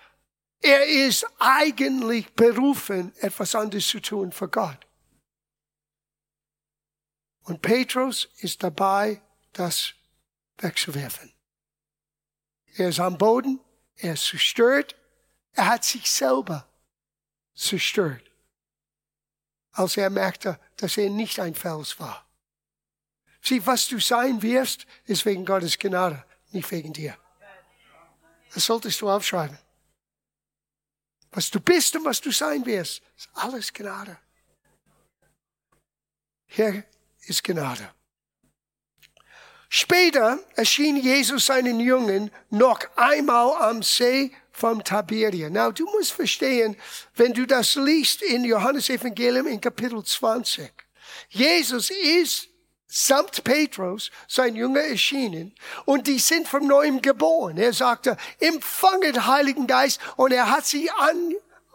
Er 0.61 0.87
ist 0.87 1.25
eigentlich 1.39 2.33
berufen, 2.35 3.15
etwas 3.21 3.55
anderes 3.55 3.87
zu 3.87 4.01
tun 4.01 4.33
für 4.33 4.49
Gott. 4.49 4.87
Und 7.45 7.63
Petrus 7.63 8.29
ist 8.39 8.63
dabei, 8.63 9.23
das 9.53 9.95
wegzuwerfen. 10.59 11.34
Er 12.77 12.89
ist 12.89 13.01
am 13.01 13.17
Boden, 13.19 13.61
er 13.97 14.15
ist 14.15 14.27
zerstört, 14.27 14.97
er 15.53 15.67
hat 15.67 15.85
sich 15.85 16.11
selber 16.11 16.69
zerstört, 17.55 18.31
als 19.73 19.97
er 19.97 20.11
merkte, 20.11 20.59
dass 20.77 20.97
er 20.97 21.09
nicht 21.09 21.39
ein 21.39 21.55
Fels 21.55 21.99
war. 22.01 22.27
Sieh, 23.41 23.65
was 23.67 23.89
du 23.89 24.01
sein 24.01 24.43
wirst, 24.43 24.87
ist 25.05 25.25
wegen 25.25 25.45
Gottes 25.45 25.79
Gnade, 25.79 26.25
nicht 26.51 26.71
wegen 26.71 26.93
dir. 26.93 27.17
Das 28.53 28.65
solltest 28.65 29.01
du 29.01 29.11
aufschreiben. 29.11 29.59
Was 31.31 31.51
du 31.51 31.61
bist 31.61 31.95
und 31.97 32.05
was 32.05 32.21
du 32.21 32.31
sein 32.31 32.65
wirst, 32.65 33.03
ist 33.17 33.29
alles 33.35 33.73
Gnade. 33.73 34.19
Hier 36.47 36.85
ist 37.27 37.43
Gnade. 37.43 37.93
Später 39.77 40.39
erschien 40.55 40.97
Jesus 40.97 41.47
seinen 41.47 41.81
Jungen 41.81 42.31
noch 42.49 42.79
einmal 42.95 43.61
am 43.61 43.83
See 43.83 44.31
vom 44.53 44.85
Tiberien. 44.85 45.53
Now, 45.53 45.73
du 45.73 45.85
musst 45.87 46.13
verstehen, 46.13 46.77
wenn 47.17 47.33
du 47.33 47.45
das 47.45 47.75
liest 47.75 48.23
in 48.23 48.45
Johannes 48.45 48.89
Evangelium 48.89 49.49
in 49.49 49.61
Kapitel 49.61 50.01
20. 50.01 50.71
Jesus 51.29 51.91
ist 51.91 52.51
samt 52.87 53.43
Petrus, 53.43 54.13
sein 54.29 54.55
Jünger, 54.55 54.83
erschienen 54.83 55.53
und 55.87 56.07
die 56.07 56.21
sind 56.21 56.47
vom 56.47 56.69
Neuem 56.69 57.03
geboren. 57.03 57.59
Er 57.59 57.73
sagte, 57.73 58.17
empfanget 58.39 59.27
Heiligen 59.27 59.67
Geist 59.67 59.99
und 60.15 60.31
er 60.31 60.53
hat 60.53 60.67
sie 60.67 60.89
an, 60.89 61.33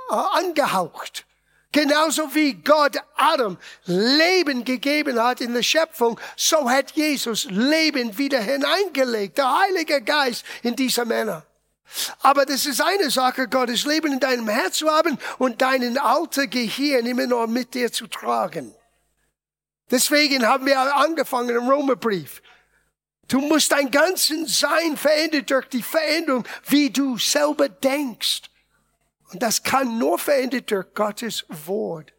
äh, 0.10 0.14
angehaucht. 0.14 1.26
Genauso 1.72 2.34
wie 2.34 2.54
Gott 2.54 2.98
Adam 3.16 3.58
Leben 3.86 4.64
gegeben 4.66 5.22
hat 5.22 5.40
in 5.40 5.54
der 5.54 5.62
Schöpfung, 5.62 6.20
so 6.36 6.68
hat 6.68 6.92
Jesus 6.92 7.46
Leben 7.46 8.18
wieder 8.18 8.40
hineingelegt, 8.40 9.38
der 9.38 9.60
Heilige 9.60 10.02
Geist 10.02 10.44
in 10.64 10.76
diese 10.76 11.06
Männer. 11.06 11.46
Aber 12.22 12.46
das 12.46 12.66
ist 12.66 12.82
eine 12.82 13.12
Sache, 13.12 13.48
Gottes 13.48 13.86
Leben 13.86 14.14
in 14.14 14.20
deinem 14.20 14.48
Herz 14.48 14.78
zu 14.78 14.90
haben 14.90 15.18
und 15.38 15.62
deinen 15.62 15.98
alten 15.98 16.50
Gehirn 16.50 17.06
immer 17.06 17.28
noch 17.28 17.48
mit 17.48 17.74
dir 17.74 17.92
zu 17.92 18.08
tragen. 18.08 18.74
Deswegen 19.92 20.46
haben 20.48 20.66
wir 20.66 20.80
angefangen 20.96 21.56
im 21.56 21.70
Romerbrief. 21.70 22.42
Du 23.28 23.42
musst 23.42 23.72
dein 23.72 23.92
ganzes 23.92 24.60
Sein 24.60 24.98
verändern 24.98 25.46
durch 25.46 25.68
die 25.68 25.84
Veränderung, 25.84 26.46
wie 26.68 26.90
du 26.90 27.18
selber 27.18 27.70
denkst. 27.70 28.42
Und 29.32 29.44
das 29.44 29.64
kann 29.64 29.98
nur 29.98 30.18
verändert 30.18 30.72
durch 30.72 30.94
Gottes 30.94 31.46
Wort. 31.50 32.14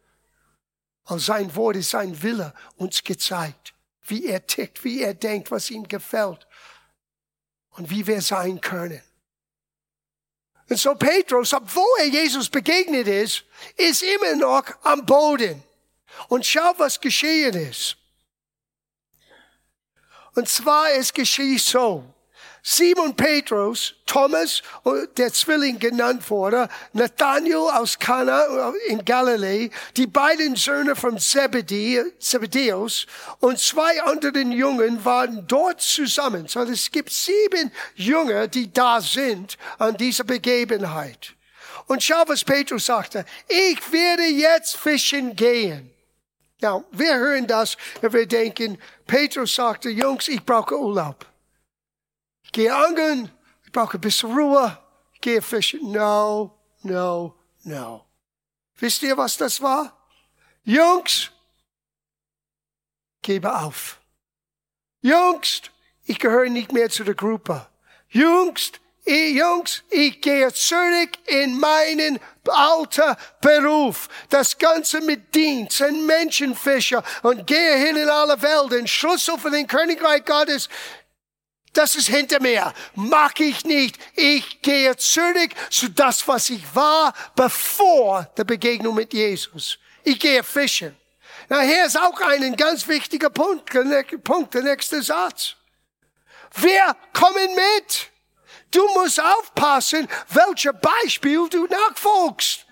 Weil 1.05 1.19
sein 1.19 1.55
Wort 1.55 1.75
ist 1.75 1.89
sein 1.89 2.21
Wille 2.21 2.53
uns 2.77 3.03
gezeigt, 3.03 3.73
wie 4.03 4.27
er 4.27 4.45
tickt, 4.45 4.83
wie 4.83 5.01
er 5.01 5.13
denkt, 5.13 5.51
was 5.51 5.69
ihm 5.69 5.87
gefällt 5.87 6.47
und 7.71 7.89
wie 7.89 8.07
wir 8.07 8.21
sein 8.21 8.61
können. 8.61 9.01
Und 10.69 10.77
so 10.77 10.95
Petrus, 10.95 11.53
obwohl 11.53 11.99
er 11.99 12.07
Jesus 12.07 12.47
begegnet 12.47 13.07
ist, 13.07 13.43
ist 13.75 14.03
immer 14.03 14.35
noch 14.35 14.63
am 14.83 15.05
Boden. 15.05 15.61
Und 16.29 16.45
schau, 16.45 16.73
was 16.77 16.99
geschehen 16.99 17.55
ist. 17.55 17.97
Und 20.33 20.47
zwar, 20.47 20.91
es 20.91 21.11
geschieht 21.11 21.61
so. 21.61 22.05
Simon 22.63 23.15
Petrus, 23.15 23.95
Thomas, 24.05 24.61
der 25.17 25.33
Zwilling 25.33 25.79
genannt 25.79 26.29
wurde, 26.29 26.69
Nathanael 26.93 27.71
aus 27.71 27.97
Kana 27.97 28.71
in 28.87 29.03
Galiläa, 29.03 29.69
die 29.97 30.05
beiden 30.05 30.55
Söhne 30.55 30.95
von 30.95 31.17
Zebedeus 31.17 33.07
und 33.39 33.57
zwei 33.57 34.01
anderen 34.03 34.51
Jungen 34.51 35.03
waren 35.03 35.47
dort 35.47 35.81
zusammen. 35.81 36.47
So 36.47 36.61
es 36.61 36.91
gibt 36.91 37.09
sieben 37.11 37.71
Jünger, 37.95 38.47
die 38.47 38.71
da 38.71 39.01
sind 39.01 39.57
an 39.79 39.97
dieser 39.97 40.23
Begebenheit. 40.23 41.33
Und 41.87 42.03
schau, 42.03 42.23
was 42.27 42.43
Petrus 42.43 42.85
sagte. 42.85 43.25
Ich 43.47 43.91
werde 43.91 44.23
jetzt 44.23 44.77
fischen 44.77 45.35
gehen. 45.35 45.91
Ja, 46.61 46.83
wir 46.91 47.15
hören 47.15 47.47
das, 47.47 47.75
und 48.03 48.13
wir 48.13 48.27
denken, 48.27 48.77
Petrus 49.07 49.55
sagte, 49.55 49.89
Jungs, 49.89 50.27
ich 50.27 50.45
brauche 50.45 50.79
Urlaub. 50.79 51.25
Gehe 52.51 52.75
angeln, 52.75 53.31
ich 53.65 53.71
brauche 53.71 53.97
ein 53.97 54.01
bisschen 54.01 54.33
Ruhe, 54.33 54.77
gehe 55.21 55.41
fischen. 55.41 55.91
No, 55.91 56.57
no, 56.83 57.35
no. 57.63 58.05
Wisst 58.77 59.03
ihr, 59.03 59.15
was 59.17 59.37
das 59.37 59.61
war? 59.61 59.97
Jungs, 60.63 61.31
gebe 63.21 63.53
auf. 63.55 63.99
Jungs, 65.01 65.61
ich 66.03 66.19
gehöre 66.19 66.49
nicht 66.49 66.71
mehr 66.71 66.89
zu 66.89 67.03
der 67.03 67.15
Gruppe. 67.15 67.67
Jungs, 68.09 68.73
ich, 69.03 69.35
Jungs, 69.35 69.83
ich 69.89 70.21
gehe 70.21 70.53
zurück 70.53 71.11
in 71.25 71.59
meinen 71.59 72.19
alten 72.47 73.15
Beruf. 73.41 74.09
Das 74.29 74.57
Ganze 74.57 75.01
mit 75.01 75.33
Dienst, 75.33 75.81
ein 75.81 76.05
Menschenfischer 76.05 77.03
und 77.23 77.47
gehe 77.47 77.77
hin 77.77 77.95
in 77.95 78.09
alle 78.09 78.39
Welt. 78.41 78.71
Den 78.71 78.87
Schlüssel 78.87 79.39
für 79.39 79.49
den 79.49 79.65
Königreich 79.65 80.23
Gottes, 80.23 80.69
das 81.73 81.95
ist 81.95 82.07
hinter 82.07 82.41
mir. 82.41 82.73
Mag 82.95 83.39
ich 83.39 83.63
nicht. 83.63 83.97
Ich 84.15 84.61
gehe 84.61 84.95
zurück 84.97 85.51
zu 85.69 85.89
das, 85.89 86.27
was 86.27 86.49
ich 86.49 86.63
war, 86.75 87.13
bevor 87.35 88.23
der 88.37 88.43
Begegnung 88.43 88.95
mit 88.95 89.13
Jesus. 89.13 89.77
Ich 90.03 90.19
gehe 90.19 90.43
fischen. 90.43 90.97
Na, 91.47 91.61
hier 91.61 91.85
ist 91.85 91.97
auch 91.97 92.19
ein 92.21 92.55
ganz 92.55 92.87
wichtiger 92.87 93.29
Punkt, 93.29 93.71
Punkt, 94.23 94.53
der 94.53 94.63
nächste 94.63 95.01
Satz. 95.01 95.55
Wir 96.55 96.95
kommen 97.13 97.55
mit. 97.55 98.09
Du 98.71 98.85
musst 98.93 99.21
aufpassen, 99.21 100.07
welcher 100.29 100.73
Beispiel 100.73 101.47
du 101.49 101.67
nachfolgst. 101.67 102.65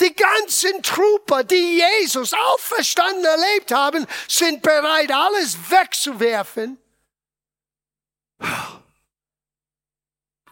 Die 0.00 0.14
ganzen 0.14 0.82
Trooper, 0.82 1.44
die 1.44 1.78
Jesus 1.78 2.34
auferstanden 2.34 3.24
erlebt 3.24 3.72
haben, 3.72 4.06
sind 4.28 4.60
bereit, 4.60 5.10
alles 5.10 5.56
wegzuwerfen. 5.70 6.78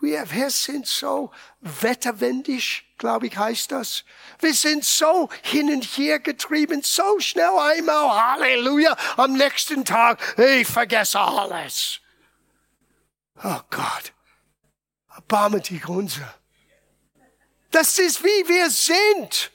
Wir, 0.05 0.51
sind 0.51 0.87
so 0.87 1.31
wetterwendig, 1.61 2.85
glaube 2.99 3.27
ich, 3.27 3.37
heißt 3.37 3.73
das. 3.73 4.05
Wir 4.39 4.53
sind 4.53 4.85
so 4.85 5.31
hin 5.43 5.73
und 5.73 5.83
her 5.83 6.19
getrieben, 6.19 6.83
so 6.83 7.19
schnell 7.21 7.57
einmal, 7.59 8.11
Halleluja, 8.11 8.97
am 9.17 9.33
nächsten 9.33 9.85
Tag, 9.85 10.21
ich 10.39 10.69
vergesse 10.69 11.19
alles. 11.19 12.01
Oh 13.43 13.61
Gott, 13.71 14.13
erbarme 15.15 15.61
dich 15.61 15.89
unser. 15.89 16.35
Das 17.71 17.99
ist 17.99 18.23
wie 18.23 18.49
wir 18.49 18.71
sind. 18.71 19.51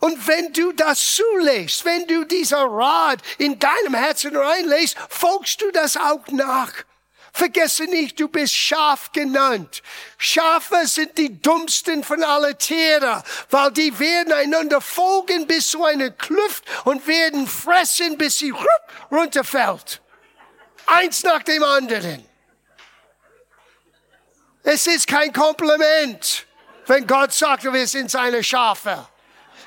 Und 0.00 0.26
wenn 0.28 0.52
du 0.52 0.72
das 0.72 1.16
zulässt, 1.16 1.84
wenn 1.84 2.06
du 2.06 2.24
dieser 2.24 2.64
Rat 2.64 3.20
in 3.38 3.58
deinem 3.58 3.94
Herzen 3.94 4.36
reinlässt, 4.36 4.96
folgst 5.08 5.60
du 5.60 5.70
das 5.72 5.96
auch 5.96 6.26
nach. 6.28 6.72
Vergesse 7.36 7.84
nicht, 7.86 8.20
du 8.20 8.28
bist 8.28 8.54
Schaf 8.54 9.10
genannt. 9.10 9.82
Schafe 10.18 10.86
sind 10.86 11.18
die 11.18 11.42
dummsten 11.42 12.04
von 12.04 12.22
allen 12.22 12.56
Tieren, 12.56 13.24
weil 13.50 13.72
die 13.72 13.98
werden 13.98 14.32
einander 14.32 14.80
folgen 14.80 15.44
bis 15.48 15.70
zu 15.70 15.84
einer 15.84 16.10
Kluft 16.10 16.62
und 16.84 17.04
werden 17.08 17.48
fressen, 17.48 18.16
bis 18.16 18.38
sie 18.38 18.54
runterfällt. 19.10 20.00
Eins 20.86 21.24
nach 21.24 21.42
dem 21.42 21.64
anderen. 21.64 22.24
Es 24.62 24.86
ist 24.86 25.08
kein 25.08 25.32
Kompliment, 25.32 26.46
wenn 26.86 27.04
Gott 27.04 27.32
sagt, 27.32 27.64
wir 27.64 27.86
sind 27.88 28.12
seine 28.12 28.44
Schafe. 28.44 29.08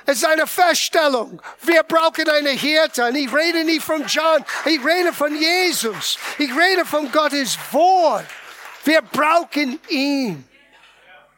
Es 0.10 0.20
ist 0.20 0.26
eine 0.26 0.48
Feststellung. 0.48 1.42
Wir 1.64 1.84
brauchen 1.84 2.30
eine 2.30 2.52
Hirte. 2.52 3.06
Und 3.08 3.16
ich 3.16 3.32
rede 3.34 3.66
nicht 3.66 3.84
von 3.84 4.06
John, 4.08 4.44
ich 4.64 4.84
rede 4.84 5.12
von 5.12 5.36
Jesus. 5.36 6.18
Ich 6.38 6.50
rede 6.50 6.86
von 6.86 7.12
Gottes 7.12 7.58
Wort. 7.72 8.26
Wir 8.86 9.02
brauchen 9.02 9.82
ihn. 9.90 10.48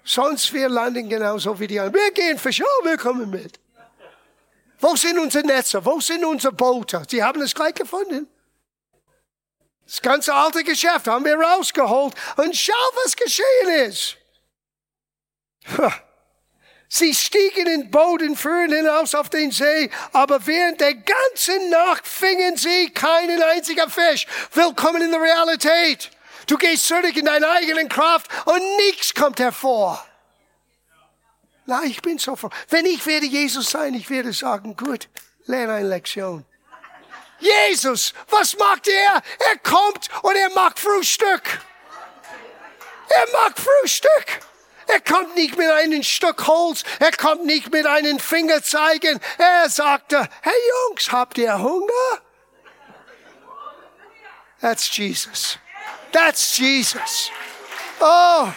Sonst 0.04 0.54
wir 0.54 0.70
landen 0.70 1.10
genauso 1.10 1.60
wie 1.60 1.66
die 1.66 1.80
anderen. 1.80 1.96
Wir 1.96 2.12
gehen 2.12 2.38
fischen, 2.38 2.64
oh, 2.64 2.86
wir 2.86 2.96
kommen 2.98 3.32
mit. 3.32 3.60
Wo 4.80 4.96
sind 4.96 5.18
unsere 5.18 5.48
Netze? 5.48 5.84
Wo 5.84 6.00
sind 6.00 6.24
unsere 6.24 6.54
Boote? 6.54 7.02
Sie 7.10 7.24
haben 7.24 7.42
es 7.42 7.56
gleich 7.56 7.74
gefunden. 7.74 8.28
Das 9.84 10.00
ganze 10.00 10.32
alte 10.32 10.64
Geschäft 10.64 11.08
haben 11.08 11.26
wir 11.26 11.40
rausgeholt 11.40 12.14
und 12.38 12.56
schau, 12.56 12.74
was 13.04 13.16
geschehen 13.16 13.88
ist. 13.88 14.16
Sie 16.92 17.14
stiegen 17.14 17.68
in 17.68 17.82
den 17.82 17.92
Boden, 17.92 18.36
fuhren 18.36 18.74
hinaus 18.74 19.14
auf 19.14 19.30
den 19.30 19.52
See, 19.52 19.92
aber 20.12 20.46
während 20.48 20.82
der 20.82 20.96
ganzen 20.96 21.70
Nacht 21.70 22.08
fingen 22.08 22.58
sie 22.58 22.90
keinen 22.90 23.44
einzigen 23.44 23.88
Fisch. 23.92 24.26
Willkommen 24.54 25.04
in 25.04 25.12
der 25.12 25.22
Realität. 25.22 26.10
Du 26.48 26.58
gehst 26.58 26.88
zurück 26.88 27.16
in 27.16 27.26
deine 27.26 27.48
eigenen 27.48 27.88
Kraft 27.90 28.32
und 28.46 28.78
nichts 28.78 29.14
kommt 29.14 29.40
hervor. 29.40 30.04
Na, 31.68 31.84
ich 31.84 32.02
bin 32.02 32.18
so 32.18 32.36
froh. 32.36 32.50
Wenn 32.70 32.88
ich 32.88 33.06
werde 33.06 33.28
Jesus 33.28 33.70
sein, 33.70 33.94
ich 33.94 34.10
werde 34.10 34.34
sagen, 34.34 34.76
gut, 34.76 35.10
lerne 35.46 35.74
eine 35.74 35.90
Lektion. 35.90 36.44
Jesus, 37.38 38.16
was 38.30 38.58
macht 38.58 38.88
er? 38.88 39.22
Er 39.52 39.58
kommt 39.60 40.10
und 40.24 40.36
er 40.36 40.50
macht 40.56 40.80
Frühstück. 40.80 41.44
Er 43.10 43.28
macht 43.32 43.60
Frühstück. 43.60 44.49
Er 44.92 45.02
kommt 45.02 45.36
nicht 45.36 45.56
mit 45.56 45.70
einem 45.70 46.02
Stück 46.02 46.48
Holz, 46.48 46.84
er 47.00 47.12
kommt 47.12 47.46
nicht 47.46 47.72
mit 47.72 47.86
einem 47.86 48.18
Finger 48.18 48.64
zeigen. 48.64 49.20
Er 49.38 49.70
sagte, 49.70 50.28
hey 50.42 50.54
Jungs, 50.88 51.12
habt 51.12 51.38
ihr 51.38 51.58
Hunger? 51.60 52.22
That's 54.60 54.98
Jesus. 54.98 55.60
That's 56.12 56.58
Jesus. 56.58 57.30
Oh. 58.00 58.48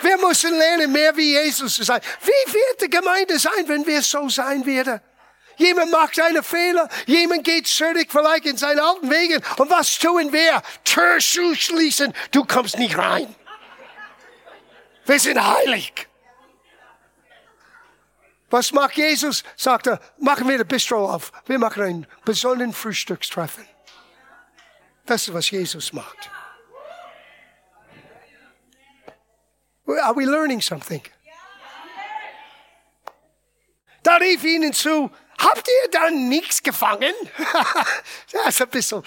Wir 0.00 0.16
müssen 0.16 0.56
lernen, 0.56 0.90
mehr 0.90 1.14
wie 1.16 1.32
Jesus 1.32 1.74
zu 1.74 1.84
sein. 1.84 2.00
Wie 2.22 2.52
wird 2.54 2.80
die 2.80 2.90
Gemeinde 2.90 3.38
sein, 3.38 3.66
wenn 3.66 3.86
wir 3.86 4.00
so 4.00 4.28
sein 4.30 4.64
werden? 4.64 5.00
Jemand 5.58 5.90
macht 5.90 6.18
einen 6.18 6.42
Fehler, 6.42 6.88
jemand 7.06 7.44
geht 7.44 7.66
zurück 7.66 8.08
vielleicht 8.08 8.46
in 8.46 8.56
seinen 8.56 8.80
alten 8.80 9.10
Wegen. 9.10 9.42
Und 9.58 9.68
was 9.68 9.98
tun 9.98 10.32
wir? 10.32 10.62
Tür 10.84 11.20
schließen, 11.20 12.14
du 12.30 12.44
kommst 12.44 12.78
nicht 12.78 12.96
rein. 12.96 13.34
Wir 15.06 15.20
sind 15.20 15.42
heilig. 15.42 16.08
Was 18.50 18.72
macht 18.72 18.96
Jesus? 18.96 19.42
Sagt 19.56 19.86
er, 19.86 20.00
machen 20.18 20.48
wir 20.48 20.58
ein 20.58 20.66
Bistro 20.66 21.10
auf. 21.10 21.32
Wir 21.46 21.58
machen 21.58 21.82
ein 21.82 22.06
besonderen 22.24 22.72
Frühstückstreffen. 22.72 23.66
Das 25.04 25.28
ist, 25.28 25.34
was 25.34 25.50
Jesus 25.50 25.92
macht. 25.92 26.30
Are 29.86 30.16
we 30.16 30.24
learning 30.24 30.60
something? 30.60 31.02
Da 34.02 34.16
rief 34.16 34.44
ihnen 34.44 34.72
zu, 34.72 35.10
habt 35.38 35.68
ihr 35.68 35.90
dann 35.90 36.28
nichts 36.28 36.62
gefangen? 36.62 37.14
das 38.32 38.48
ist 38.48 38.62
ein 38.62 38.68
bisschen, 38.68 39.02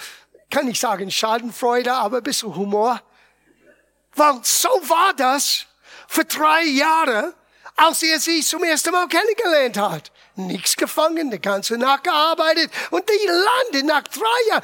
kann 0.49 0.67
ich 0.67 0.79
sagen, 0.79 1.09
Schadenfreude, 1.09 1.93
aber 1.93 2.17
ein 2.17 2.23
bisschen 2.23 2.53
Humor. 2.55 3.01
Weil 4.13 4.39
so 4.43 4.69
war 4.69 5.13
das 5.13 5.68
für 6.09 6.25
drei 6.25 6.63
Jahre, 6.63 7.35
als 7.75 8.01
er 8.01 8.19
sie 8.19 8.41
zum 8.41 8.63
ersten 8.63 8.91
Mal 8.91 9.07
kennengelernt 9.07 9.77
hat. 9.77 10.11
Nichts 10.35 10.75
gefangen, 10.75 11.29
die 11.29 11.39
ganze 11.39 11.77
Nacht 11.77 12.03
gearbeitet 12.03 12.71
und 12.89 13.07
die 13.07 13.27
landen 13.27 13.85
nach 13.85 14.03
drei 14.07 14.47
Jahren. 14.49 14.63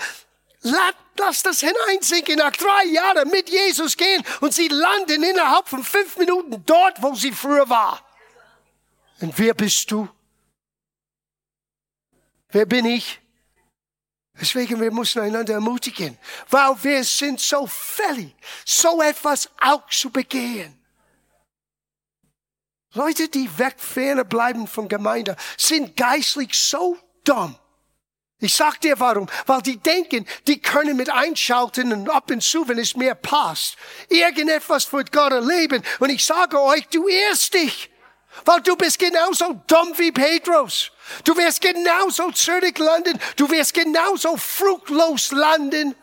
Lass 1.18 1.44
das 1.44 1.60
hineinsinken, 1.60 2.38
nach 2.38 2.52
drei 2.52 2.86
Jahren 2.86 3.30
mit 3.30 3.48
Jesus 3.48 3.96
gehen 3.96 4.24
und 4.42 4.56
sie 4.56 4.68
landen 4.68 5.22
innerhalb 5.22 5.68
von 5.70 5.84
fünf 5.84 6.18
Minuten 6.18 6.64
dort, 6.66 7.02
wo 7.04 7.14
sie 7.14 7.32
früher 7.32 7.70
war. 7.70 8.04
Und 9.22 9.38
wer 9.38 9.54
bist 9.54 9.92
du? 9.92 10.10
Wer 12.50 12.66
bin 12.66 12.86
ich? 12.86 13.22
Deswegen, 14.42 14.82
wir 14.82 14.92
müssen 14.92 15.22
einander 15.22 15.54
ermutigen, 15.54 16.18
weil 16.50 16.84
wir 16.84 17.04
sind 17.04 17.40
so 17.40 17.68
fällig, 17.68 18.36
so 18.66 19.02
etwas 19.02 19.50
auch 19.62 19.88
zu 19.90 20.10
begehen. 20.10 20.82
Leute, 22.96 23.30
die 23.30 23.50
weg 23.58 23.76
bleiben 24.30 24.68
von 24.68 24.88
Gemeinde, 24.88 25.36
sind 25.58 25.96
geistlich 25.96 26.58
so 26.58 26.98
dumm. 27.24 27.56
Ich 28.40 28.54
sag 28.54 28.82
dir 28.82 29.00
warum. 29.00 29.28
Weil 29.46 29.62
die 29.62 29.78
denken, 29.78 30.26
die 30.48 30.62
können 30.62 30.98
mit 30.98 31.10
einschalten 31.10 31.94
und 31.94 32.10
ab 32.10 32.30
und 32.30 32.42
zu, 32.42 32.68
wenn 32.68 32.78
es 32.78 32.96
mir 32.96 33.16
passt, 33.16 33.78
irgendetwas 34.10 34.86
für 34.86 35.04
Gott 35.06 35.32
erleben. 35.32 35.82
Und 36.00 36.10
ich 36.10 36.26
sage 36.26 36.62
euch, 36.62 36.88
du 36.90 37.08
irrst 37.08 37.54
dich. 37.54 37.90
Weil 38.44 38.62
du 38.62 38.76
bist 38.76 39.00
genauso 39.00 39.62
dumm 39.68 39.94
wie 39.98 40.12
Petrus. 40.12 40.92
Du 41.24 41.36
wirst 41.38 41.62
genauso 41.62 42.32
zurück 42.32 42.78
landen. 42.78 43.18
Du 43.38 43.50
wirst 43.50 43.74
genauso 43.74 44.36
fruchtlos 44.36 45.32
landen. 45.32 45.96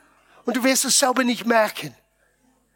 Und 0.45 0.57
du 0.57 0.65
wirst 0.65 0.87
es 0.87 0.99
selber 0.99 1.25
nicht 1.25 1.47
merken. 1.47 1.95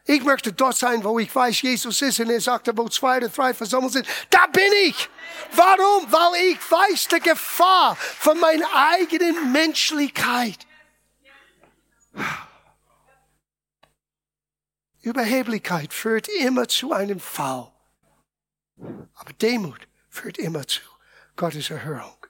Ich 0.08 0.22
möchte 0.22 0.52
dort 0.52 0.76
sein, 0.76 1.02
wo 1.02 1.18
ich 1.18 1.34
weiß, 1.34 1.62
Jesus 1.62 2.00
ist. 2.00 2.20
Und 2.20 2.30
er 2.30 2.40
sagte, 2.40 2.76
wo 2.76 2.88
zwei 2.88 3.16
oder 3.18 3.28
drei 3.28 3.52
versammelt 3.52 3.92
sind. 3.92 4.06
Da 4.30 4.46
bin 4.46 4.72
ich. 4.84 5.08
Warum? 5.52 6.10
Weil 6.12 6.52
ich 6.52 6.70
weiß 6.70 7.08
die 7.08 7.20
Gefahr 7.20 7.96
von 7.96 8.38
meiner 8.38 8.68
eigenen 8.72 9.50
Menschlichkeit. 9.50 10.58
Überheblichkeit 15.02 15.92
führt 15.92 16.28
immer 16.28 16.68
zu 16.68 16.92
einem 16.92 17.18
Fall. 17.18 17.72
Aber 19.14 19.32
Demut 19.40 19.88
führt 20.08 20.38
immer 20.38 20.66
zu 20.66 20.82
Gottes 21.34 21.70
Erhörung. 21.70 22.26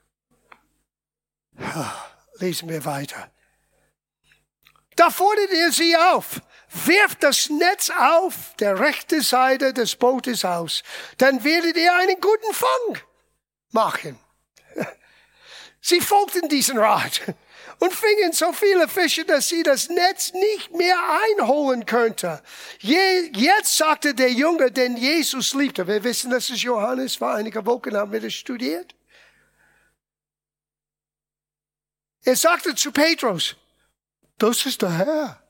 Lesen 2.39 2.69
wir 2.69 2.85
weiter. 2.85 3.31
Da 4.95 5.11
fordert 5.11 5.51
er 5.51 5.73
sie 5.73 5.95
auf. 5.97 6.41
Wirft 6.70 7.22
das 7.22 7.48
Netz 7.48 7.90
auf 7.90 8.35
der 8.59 8.79
rechten 8.79 9.22
Seite 9.22 9.72
des 9.72 9.96
Bootes 9.96 10.44
aus. 10.44 10.83
Dann 11.18 11.44
werdet 11.44 11.76
ihr 11.76 11.94
einen 11.94 12.20
guten 12.20 12.52
Fang 12.52 13.02
machen. 13.70 14.18
Sie 15.81 16.00
folgten 16.00 16.48
diesen 16.48 16.79
Rat 16.79 17.20
und 17.79 17.92
fingen 17.92 18.33
so 18.33 18.52
viele 18.52 18.88
Fische, 18.88 19.24
dass 19.24 19.48
sie 19.48 19.62
das 19.62 19.88
Netz 19.88 20.33
nicht 20.33 20.72
mehr 20.74 20.98
einholen 21.38 21.85
könnte. 21.85 22.42
Je, 22.81 23.31
jetzt 23.35 23.76
sagte 23.76 24.14
der 24.14 24.33
Junge, 24.33 24.70
den 24.70 24.96
Jesus 24.96 25.55
liebte. 25.55 25.87
Wir 25.87 26.02
wissen, 26.02 26.31
dass 26.31 26.50
es 26.50 26.62
Johannes 26.62 27.20
war. 27.20 27.37
Einige 27.37 27.64
Wochen 27.66 27.96
haben 27.96 28.12
wir 28.12 28.20
das 28.20 28.35
studiert. 28.35 28.94
Er 32.24 32.37
sagte 32.37 32.74
zu 32.74 32.90
Petrus, 32.90 33.57
das 34.38 34.66
ist 34.66 34.83
der 34.83 34.90
Herr. 34.90 35.46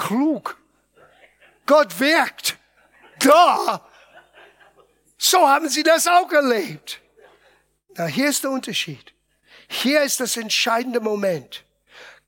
Klug. 0.00 0.56
Gott 1.66 2.00
wirkt. 2.00 2.56
Da. 3.18 3.86
So 5.18 5.46
haben 5.46 5.68
sie 5.68 5.82
das 5.82 6.06
auch 6.06 6.32
erlebt. 6.32 7.00
Na, 7.96 8.06
hier 8.06 8.30
ist 8.30 8.42
der 8.42 8.50
Unterschied. 8.50 9.12
Hier 9.68 10.02
ist 10.02 10.18
das 10.18 10.36
entscheidende 10.36 11.00
Moment. 11.00 11.64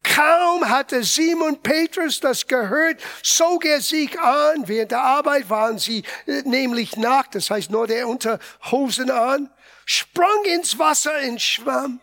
Kaum 0.03 0.69
hatte 0.69 1.03
Simon 1.03 1.63
Petrus 1.63 2.21
das 2.21 2.47
gehört, 2.47 3.01
zog 3.23 3.65
er 3.65 3.81
sich 3.81 4.19
an. 4.21 4.69
Während 4.69 4.91
der 4.91 5.01
Arbeit 5.01 5.49
waren 5.49 5.79
sie 5.79 6.03
äh, 6.27 6.43
nämlich 6.43 6.97
nackt, 6.97 7.37
das 7.37 7.51
heißt 7.51 7.71
nur 7.71 7.87
der 7.87 8.07
Unterhosen 8.07 9.11
an, 9.11 9.51
sprang 9.87 10.45
ins 10.45 10.79
Wasser 10.79 11.13
und 11.23 11.41
schwamm 11.41 12.01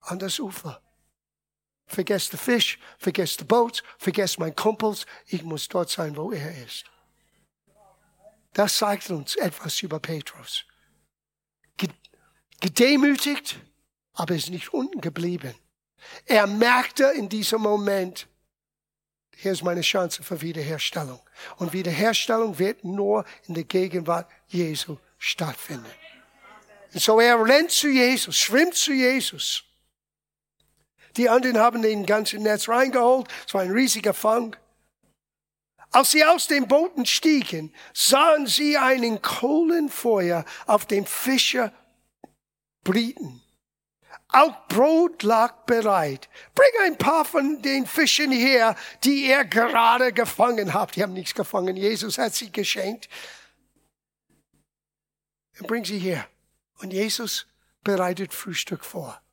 an 0.00 0.18
das 0.18 0.38
Ufer. 0.38 0.83
Vergesst 1.94 2.32
den 2.32 2.40
Fisch, 2.40 2.78
vergesst 2.98 3.38
die 3.40 3.44
Boot, 3.44 3.84
vergesst 3.98 4.40
mein 4.40 4.56
Kumpels. 4.56 5.06
Ich 5.26 5.44
muss 5.44 5.68
dort 5.68 5.90
sein, 5.90 6.16
wo 6.16 6.32
er 6.32 6.64
ist. 6.64 6.84
Das 8.52 8.76
zeigt 8.78 9.10
uns 9.10 9.36
etwas 9.36 9.80
über 9.80 10.00
Petrus. 10.00 10.64
Gedemütigt, 12.60 13.60
aber 14.14 14.34
ist 14.34 14.50
nicht 14.50 14.72
unten 14.72 15.00
geblieben. 15.00 15.54
Er 16.24 16.46
merkte 16.46 17.04
in 17.04 17.28
diesem 17.28 17.60
Moment, 17.60 18.26
hier 19.36 19.52
ist 19.52 19.62
meine 19.62 19.82
Chance 19.82 20.22
für 20.22 20.40
Wiederherstellung. 20.40 21.20
Und 21.58 21.72
Wiederherstellung 21.72 22.58
wird 22.58 22.82
nur 22.84 23.24
in 23.46 23.54
der 23.54 23.64
Gegenwart 23.64 24.28
Jesu 24.48 24.96
stattfinden. 25.18 25.90
Und 26.92 27.00
so 27.00 27.20
er 27.20 27.44
rennt 27.44 27.70
zu 27.70 27.88
Jesus, 27.88 28.36
schwimmt 28.36 28.74
zu 28.74 28.92
Jesus. 28.92 29.64
Die 31.16 31.28
anderen 31.28 31.58
haben 31.58 31.82
den 31.82 32.06
ganzen 32.06 32.42
Netz 32.42 32.68
reingeholt. 32.68 33.28
Es 33.46 33.54
war 33.54 33.62
ein 33.62 33.70
riesiger 33.70 34.14
Fang. 34.14 34.56
Als 35.92 36.10
sie 36.10 36.24
aus 36.24 36.48
dem 36.48 36.66
Booten 36.66 37.06
stiegen, 37.06 37.72
sahen 37.92 38.48
sie 38.48 38.76
einen 38.76 39.22
Kohlenfeuer 39.22 40.44
auf 40.66 40.86
dem 40.86 41.06
Fischer 41.06 41.72
brieten. 42.82 43.40
Auch 44.28 44.66
Brot 44.66 45.22
lag 45.22 45.64
bereit. 45.66 46.28
Bring 46.56 46.72
ein 46.82 46.98
paar 46.98 47.24
von 47.24 47.62
den 47.62 47.86
Fischen 47.86 48.32
her, 48.32 48.74
die 49.04 49.28
ihr 49.28 49.44
gerade 49.44 50.12
gefangen 50.12 50.74
habt. 50.74 50.96
Die 50.96 51.02
haben 51.04 51.12
nichts 51.12 51.34
gefangen. 51.34 51.76
Jesus 51.76 52.18
hat 52.18 52.34
sie 52.34 52.50
geschenkt. 52.50 53.08
Bring 55.60 55.84
sie 55.84 56.00
her. 56.00 56.26
Und 56.78 56.92
Jesus 56.92 57.46
bereitet 57.84 58.34
Frühstück 58.34 58.84
vor. 58.84 59.23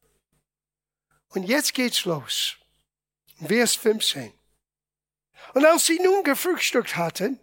Und 1.31 1.43
jetzt 1.43 1.73
geht's 1.73 2.05
los. 2.05 2.55
Vers 3.45 3.75
15. 3.75 4.33
Und 5.53 5.65
als 5.65 5.85
sie 5.85 5.99
nun 5.99 6.23
gefrühstückt 6.23 6.95
hatten, 6.95 7.39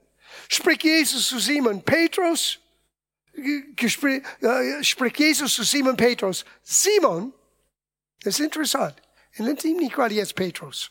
spricht 0.48 0.84
Jesus 0.84 1.28
zu 1.28 1.38
Simon 1.38 1.82
Petrus, 1.82 2.58
äh, 3.34 4.84
spricht 4.84 5.18
Jesus 5.18 5.54
zu 5.54 5.64
Simon 5.64 5.96
Petrus, 5.96 6.44
Simon, 6.62 7.32
das 8.22 8.38
ist 8.38 8.44
interessant, 8.44 8.96
er 9.32 9.44
nennt 9.44 9.64
ihn 9.64 9.76
nicht 9.76 9.94
gerade 9.94 10.14
jetzt 10.14 10.34
Petrus. 10.34 10.90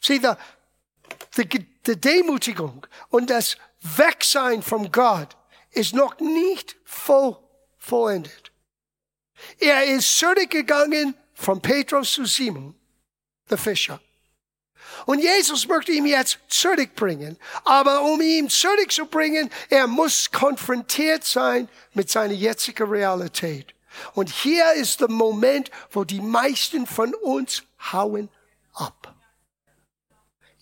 Sieh, 0.00 0.18
die, 0.18 1.48
die, 1.48 1.66
die 1.86 2.00
Demutigung 2.00 2.86
und 3.08 3.30
das 3.30 3.56
Wegsein 3.80 4.62
von 4.62 4.90
Gott 4.92 5.36
ist 5.70 5.94
noch 5.94 6.18
nicht 6.20 6.76
voll 6.84 7.36
vollendet. 7.78 8.52
Er 9.58 9.84
ist 9.84 10.18
zurückgegangen 10.18 11.14
von 11.40 11.60
Petrus 11.60 12.12
zu 12.12 12.26
Simon, 12.26 12.74
der 13.48 13.56
Fischer. 13.56 13.98
Und 15.06 15.20
Jesus 15.20 15.66
möchte 15.66 15.92
ihn 15.92 16.06
jetzt 16.06 16.38
zurückbringen. 16.48 17.38
Aber 17.64 18.02
um 18.02 18.20
ihn 18.20 18.48
zurückzubringen, 18.48 19.50
er 19.70 19.86
muss 19.86 20.30
konfrontiert 20.30 21.24
sein 21.24 21.68
mit 21.94 22.10
seiner 22.10 22.34
jetzigen 22.34 22.88
Realität. 22.88 23.74
Und 24.14 24.28
hier 24.28 24.72
ist 24.74 25.00
der 25.00 25.10
Moment, 25.10 25.70
wo 25.90 26.04
die 26.04 26.20
meisten 26.20 26.86
von 26.86 27.14
uns 27.14 27.62
hauen 27.92 28.28
ab. 28.74 29.14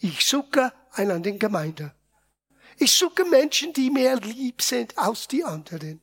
Ich 0.01 0.25
suche 0.25 0.73
eine 0.93 1.21
Gemeinde. 1.21 1.93
Ich 2.77 2.93
suche 2.93 3.25
Menschen, 3.25 3.73
die 3.73 3.91
mir 3.91 4.15
lieb 4.17 4.63
sind 4.63 4.97
als 4.97 5.27
die 5.27 5.43
anderen. 5.43 6.01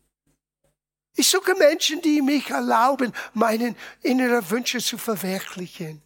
Ich 1.16 1.30
suche 1.30 1.56
Menschen, 1.56 2.02
die 2.02 2.22
mich 2.22 2.50
erlauben, 2.50 3.14
meinen 3.34 3.76
inneren 4.02 4.50
Wünsche 4.50 4.80
zu 4.80 4.98
verwirklichen. 4.98 6.02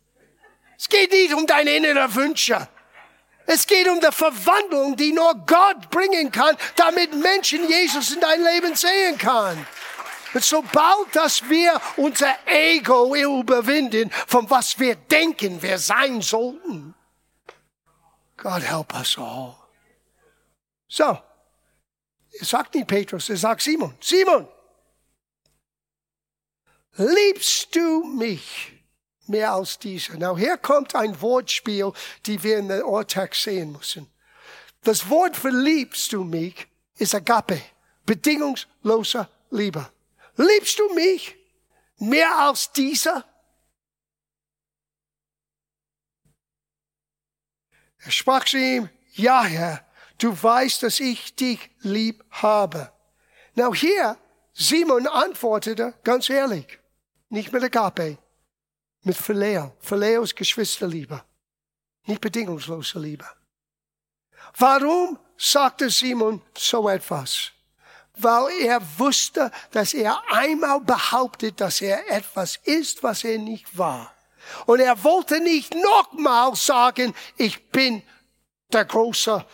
Es 0.77 0.87
geht 0.87 1.11
nicht 1.11 1.33
um 1.33 1.45
deine 1.45 1.75
inneren 1.75 2.13
Wünsche. 2.15 2.67
Es 3.45 3.65
geht 3.65 3.89
um 3.89 3.99
die 3.99 4.11
Verwandlung, 4.11 4.95
die 4.95 5.11
nur 5.11 5.33
Gott 5.47 5.89
bringen 5.89 6.31
kann, 6.31 6.55
damit 6.75 7.15
Menschen 7.15 7.67
Jesus 7.67 8.13
in 8.13 8.21
dein 8.21 8.43
Leben 8.43 8.75
sehen 8.75 9.17
kann. 9.17 9.65
Und 10.33 10.43
sobald, 10.43 11.15
dass 11.15 11.49
wir 11.49 11.81
unser 11.97 12.35
Ego 12.45 13.15
überwinden, 13.15 14.11
von 14.27 14.47
was 14.49 14.79
wir 14.79 14.95
denken, 14.95 15.59
wir 15.61 15.79
sein 15.79 16.21
sollten, 16.21 16.93
God 18.37 18.61
help 18.61 18.93
us 18.93 19.17
all. 19.17 19.55
So, 20.87 21.19
er 22.39 22.45
sagt 22.45 22.75
nicht 22.75 22.87
Petrus, 22.87 23.29
er 23.29 23.37
sagt 23.37 23.63
Simon. 23.63 23.95
Simon, 23.99 24.47
liebst 26.95 27.75
du 27.75 28.03
mich 28.03 28.73
mehr 29.27 29.53
als 29.53 29.79
dieser? 29.79 30.17
Now, 30.17 30.37
hier 30.37 30.57
kommt 30.57 30.95
ein 30.95 31.19
Wortspiel, 31.21 31.91
die 32.25 32.41
wir 32.43 32.57
in 32.57 32.67
der 32.67 32.87
Urtext 32.87 33.43
sehen 33.43 33.71
müssen. 33.71 34.11
Das 34.83 35.09
Wort 35.09 35.35
für 35.35 35.49
liebst 35.49 36.13
du 36.13 36.23
mich 36.23 36.67
ist 36.99 37.15
Agape, 37.15 37.61
bedingungsloser 38.05 39.29
Liebe. 39.51 39.89
Liebst 40.35 40.79
du 40.79 40.93
mich 40.93 41.35
mehr 41.97 42.37
als 42.39 42.71
dieser? 42.71 43.25
Er 47.99 48.11
sprach 48.11 48.45
zu 48.45 48.57
ihm, 48.57 48.89
ja 49.13 49.43
Herr, 49.43 49.85
du 50.17 50.31
weißt, 50.31 50.83
dass 50.83 50.99
ich 50.99 51.35
dich 51.35 51.69
lieb 51.79 52.23
habe. 52.29 52.91
Now 53.55 53.73
hier, 53.73 54.17
Simon 54.61 55.07
antwortete 55.07 55.93
ganz 56.03 56.29
ehrlich, 56.29 56.79
nicht 57.29 57.53
mit 57.53 57.63
Agape, 57.63 58.17
mit 59.03 59.15
Phileo. 59.15 59.73
Phileo 59.79 60.23
ist 60.23 60.35
Geschwisterliebe, 60.35 61.23
nicht 62.05 62.19
bedingungslose 62.19 62.99
Liebe. 62.99 63.25
Warum 64.57 65.17
sagte 65.37 65.89
Simon 65.89 66.41
so 66.57 66.89
etwas? 66.89 67.51
Weil 68.17 68.51
er 68.63 68.81
wusste, 68.99 69.49
dass 69.71 69.93
er 69.93 70.21
einmal 70.29 70.81
behauptet, 70.81 71.61
dass 71.61 71.79
er 71.79 72.09
etwas 72.11 72.57
ist, 72.65 73.01
was 73.01 73.23
er 73.23 73.37
nicht 73.37 73.77
war. 73.77 74.13
Und 74.65 74.81
er 74.81 75.01
wollte 75.05 75.39
nicht 75.39 75.73
nochmal 75.73 76.53
sagen, 76.57 77.15
ich 77.37 77.69
bin 77.69 78.03
der 78.73 78.83
große 78.83 79.45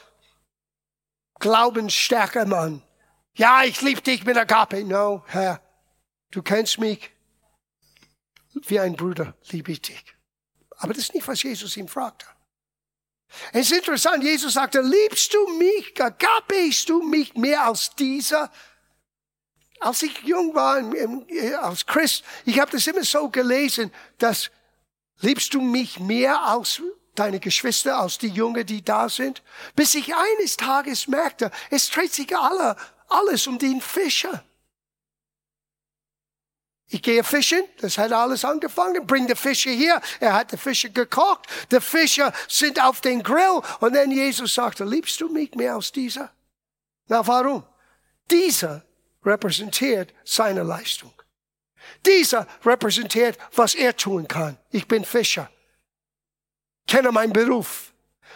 glaubensstarke 1.40 2.48
Mann. 2.48 2.82
Ja, 3.36 3.64
ich 3.64 3.82
liebe 3.82 4.02
dich 4.02 4.24
mit 4.24 4.38
Agape. 4.38 4.84
No, 4.84 5.24
Herr, 5.28 5.62
du 6.32 6.42
kennst 6.42 6.80
mich. 6.80 7.12
Wie 8.54 8.80
ein 8.80 8.96
Bruder 8.96 9.36
liebe 9.50 9.74
ich 9.74 9.82
dich. 9.82 10.04
Aber 10.78 10.94
das 10.94 11.04
ist 11.04 11.14
nicht, 11.14 11.28
was 11.28 11.44
Jesus 11.44 11.76
ihm 11.76 11.90
fragte. 11.90 12.26
Es 13.52 13.72
ist 13.72 13.78
interessant, 13.78 14.24
Jesus 14.24 14.54
sagte, 14.54 14.80
liebst 14.82 15.34
du 15.34 15.48
mich, 15.58 16.02
agapest 16.02 16.88
du 16.88 17.02
mich 17.02 17.34
mehr 17.36 17.66
als 17.66 17.94
dieser? 17.96 18.50
Als 19.82 20.02
ich 20.04 20.18
jung 20.20 20.56
war, 20.56 20.82
als 21.62 21.86
Christ, 21.86 22.24
ich 22.46 22.60
habe 22.60 22.72
das 22.72 22.88
immer 22.88 23.04
so 23.04 23.30
gelesen, 23.30 23.92
dass 24.18 24.52
liebst 25.20 25.54
du 25.54 25.60
mich 25.60 26.00
mehr 26.00 26.42
als 26.42 26.82
deine 27.16 27.42
Geschwister, 27.42 27.98
als 27.98 28.18
die 28.18 28.30
Jungen, 28.30 28.66
die 28.66 28.84
da 28.84 29.10
sind? 29.10 29.44
Bis 29.76 29.96
ich 29.96 30.14
eines 30.16 30.56
Tages 30.56 31.08
merkte, 31.08 31.52
es 31.70 31.90
dreht 31.90 32.14
sich 32.14 32.36
alle, 32.38 32.78
alles 33.10 33.48
um 33.48 33.58
den 33.58 33.82
Fischer. 33.82 34.44
Ich 36.88 37.02
gehe 37.02 37.24
fischen, 37.24 37.64
das 37.80 37.98
hat 37.98 38.12
alles 38.12 38.46
angefangen, 38.46 39.08
bring 39.08 39.26
die 39.28 39.36
Fische 39.36 39.72
hier, 39.72 40.00
er 40.20 40.34
hat 40.34 40.52
die 40.52 40.58
Fische 40.58 40.92
gekocht, 40.92 41.48
die 41.72 41.82
Fische 41.82 42.32
sind 42.48 42.82
auf 42.82 43.02
den 43.02 43.24
Grill 43.24 43.62
und 43.80 43.96
dann 43.96 44.12
Jesus 44.12 44.54
sagte, 44.54 44.86
liebst 44.86 45.20
du 45.20 45.30
mich 45.30 45.56
mehr 45.56 45.76
als 45.76 45.92
dieser? 45.92 46.32
Na 47.08 47.26
warum? 47.26 47.66
Dieser 48.30 48.86
repräsentiert 49.24 50.14
seine 50.24 50.62
Leistung. 50.64 51.14
Dieser 52.06 52.48
repräsentiert, 52.64 53.38
was 53.56 53.74
er 53.74 53.96
tun 53.96 54.28
kann. 54.28 54.58
Ich 54.70 54.88
bin 54.88 55.06
Fischer. 55.06 55.50
Kenne 56.88 57.12
meinen 57.12 57.34
Beruf. 57.34 57.94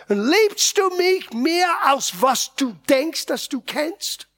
Und 0.08 0.27
liebst 0.27 0.77
du 0.77 0.89
mich 0.97 1.32
mehr 1.34 1.69
als 1.84 2.19
was 2.21 2.55
du 2.55 2.73
denkst, 2.89 3.27
dass 3.27 3.49
du 3.49 3.62
kennst? 3.62 4.29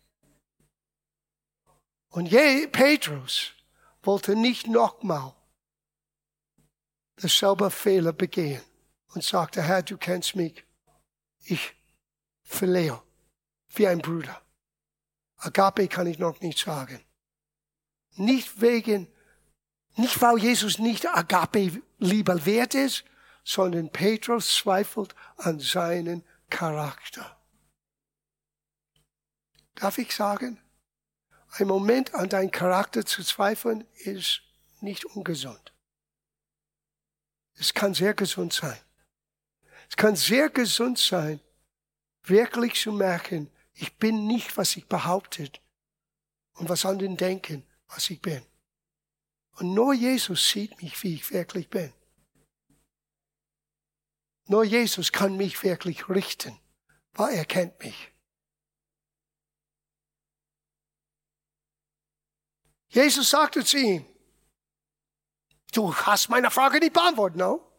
Und 2.12 2.28
je, 2.28 2.67
Petrus 2.67 3.54
wollte 4.04 4.36
nicht 4.36 4.67
nochmal 4.67 5.34
dasselbe 7.15 7.71
Fehler 7.71 8.12
begehen 8.12 8.62
und 9.13 9.24
sagte, 9.24 9.62
Herr, 9.62 9.82
du 9.82 9.97
kennst 9.97 10.36
mich. 10.36 10.65
Ich 11.43 11.74
verlehre 12.43 13.02
wie 13.69 13.88
ein 13.88 14.00
Bruder. 14.00 14.41
Agape 15.38 15.88
kann 15.88 16.06
ich 16.08 16.19
noch 16.19 16.41
nicht 16.41 16.60
sagen. 16.60 17.04
Nicht 18.15 18.60
wegen, 18.60 19.08
nicht 19.95 20.21
weil 20.21 20.38
Jesus 20.38 20.80
nicht 20.80 21.08
Agape 21.08 21.82
lieber 21.97 22.45
wert 22.45 22.76
ist, 22.76 23.06
sondern 23.43 23.89
Petrus 23.89 24.56
zweifelt 24.58 25.15
an 25.38 25.60
seinen 25.60 26.24
Charakter. 26.50 27.38
Darf 29.76 29.97
ich 29.97 30.13
sagen? 30.13 30.60
Ein 31.51 31.67
Moment 31.67 32.13
an 32.15 32.29
deinen 32.29 32.51
Charakter 32.51 33.05
zu 33.05 33.23
zweifeln 33.23 33.85
ist 33.95 34.41
nicht 34.79 35.05
ungesund. 35.05 35.73
Es 37.55 37.73
kann 37.73 37.93
sehr 37.93 38.13
gesund 38.13 38.53
sein. 38.53 38.79
Es 39.89 39.97
kann 39.97 40.15
sehr 40.15 40.49
gesund 40.49 40.97
sein, 40.97 41.41
wirklich 42.23 42.79
zu 42.79 42.93
merken, 42.93 43.51
ich 43.73 43.97
bin 43.97 44.27
nicht, 44.27 44.57
was 44.57 44.77
ich 44.77 44.87
behauptet 44.87 45.61
und 46.53 46.69
was 46.69 46.85
anderen 46.85 47.17
denken, 47.17 47.65
was 47.87 48.09
ich 48.09 48.21
bin. 48.21 48.45
Und 49.57 49.73
nur 49.73 49.93
Jesus 49.93 50.49
sieht 50.49 50.81
mich, 50.81 51.03
wie 51.03 51.15
ich 51.15 51.31
wirklich 51.31 51.69
bin. 51.69 51.91
Nur 54.47 54.63
Jesus 54.63 55.11
kann 55.11 55.35
mich 55.35 55.61
wirklich 55.63 56.07
richten, 56.07 56.57
weil 57.13 57.35
er 57.35 57.45
kennt 57.45 57.79
mich. 57.79 58.11
Jesus 62.91 63.30
sagte 63.30 63.63
zu 63.63 63.77
ihm, 63.77 64.06
du 65.71 65.95
hast 65.95 66.27
meine 66.27 66.51
Frage 66.51 66.80
nicht 66.80 66.91
beantwortet, 66.91 67.38
no? 67.38 67.71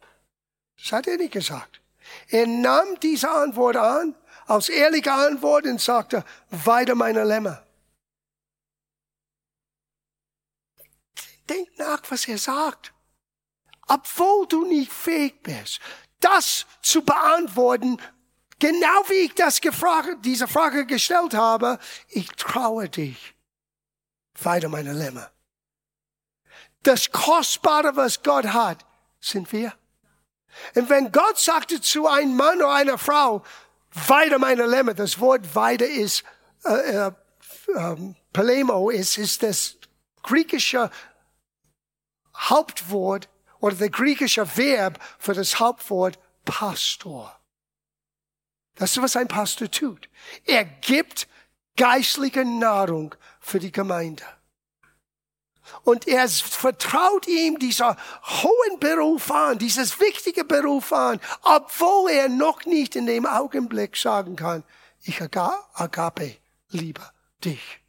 Das 0.79 0.92
hat 0.92 1.07
er 1.07 1.18
nicht 1.18 1.35
gesagt. 1.35 1.83
Er 2.29 2.46
nahm 2.46 2.98
diese 3.01 3.31
Antwort 3.31 3.77
an, 3.77 4.16
als 4.46 4.70
ehrliche 4.70 5.12
Antwort 5.12 5.66
und 5.66 5.81
sagte, 5.81 6.25
weide 6.51 6.94
meine 6.94 7.25
Lämmer. 7.25 7.62
Denk 11.48 11.79
nach, 11.79 12.01
was 12.09 12.27
er 12.27 12.38
sagt. 12.38 12.94
Obwohl 13.88 14.46
du 14.46 14.64
nicht 14.64 14.90
fähig 14.90 15.42
bist, 15.42 15.81
das 16.20 16.64
zu 16.81 17.03
beantworten, 17.03 18.01
genau 18.59 19.03
wie 19.09 19.27
ich 19.27 19.35
das 19.35 19.61
gefragt, 19.61 20.25
diese 20.25 20.48
Frage 20.48 20.87
gestellt 20.87 21.35
habe, 21.35 21.79
ich 22.09 22.29
traue 22.29 22.88
dich 22.88 23.35
weiter 24.44 24.68
meine 24.68 24.92
Lämmer. 24.92 25.31
Das 26.83 27.11
Kostbare, 27.12 27.96
was 27.96 28.22
Gott 28.22 28.46
hat, 28.46 28.85
sind 29.20 29.52
wir. 29.52 29.72
Und 30.74 30.90
wenn 30.90 31.12
Gott 31.12 31.38
sagte 31.38 31.81
zu 31.81 32.07
einem 32.07 32.37
Mann 32.37 32.59
oder 32.59 32.74
einer 32.74 32.98
Frau, 32.98 33.42
weiter 34.07 34.38
meine 34.38 34.66
Lämmer, 34.66 34.94
das 34.94 35.18
Wort 35.20 35.55
weiter 35.55 35.87
ist, 35.87 36.24
äh, 36.64 37.07
äh, 37.07 37.12
ähm, 37.76 38.16
Palemo 38.33 38.90
ist, 38.90 39.18
ist 39.18 39.42
das 39.42 39.76
griechische 40.22 40.90
Hauptwort 42.37 43.28
oder 43.61 43.76
der 43.76 43.90
griechische 43.90 44.57
Verb 44.57 44.98
für 45.18 45.35
das 45.35 45.61
Hauptwort 45.61 46.18
Pastor. 46.44 47.38
Das 48.74 48.96
ist, 48.96 49.02
was 49.02 49.16
ein 49.16 49.28
Pastor 49.28 49.70
tut. 49.70 50.09
Er 50.44 50.64
gibt 50.64 51.28
geistliche 51.76 52.44
Nahrung 52.44 53.14
für 53.42 53.59
die 53.59 53.72
Gemeinde. 53.72 54.24
Und 55.85 56.09
er 56.09 56.28
vertraut 56.28 57.28
ihm 57.28 57.59
dieser 57.59 57.96
hohen 58.22 58.81
Beruf 58.81 59.31
an, 59.31 59.59
dieses 59.59 60.00
wichtige 60.00 60.44
Beruf 60.44 60.92
an, 60.92 61.20
obwohl 61.42 62.11
er 62.11 62.28
noch 62.28 62.64
nicht 62.64 62.96
in 62.96 63.07
dem 63.07 63.26
Augenblick 63.26 63.96
sagen 63.96 64.37
kann, 64.37 64.64
ich 65.02 65.20
agape 65.20 66.37
lieber 66.68 67.12
dich. 67.44 67.81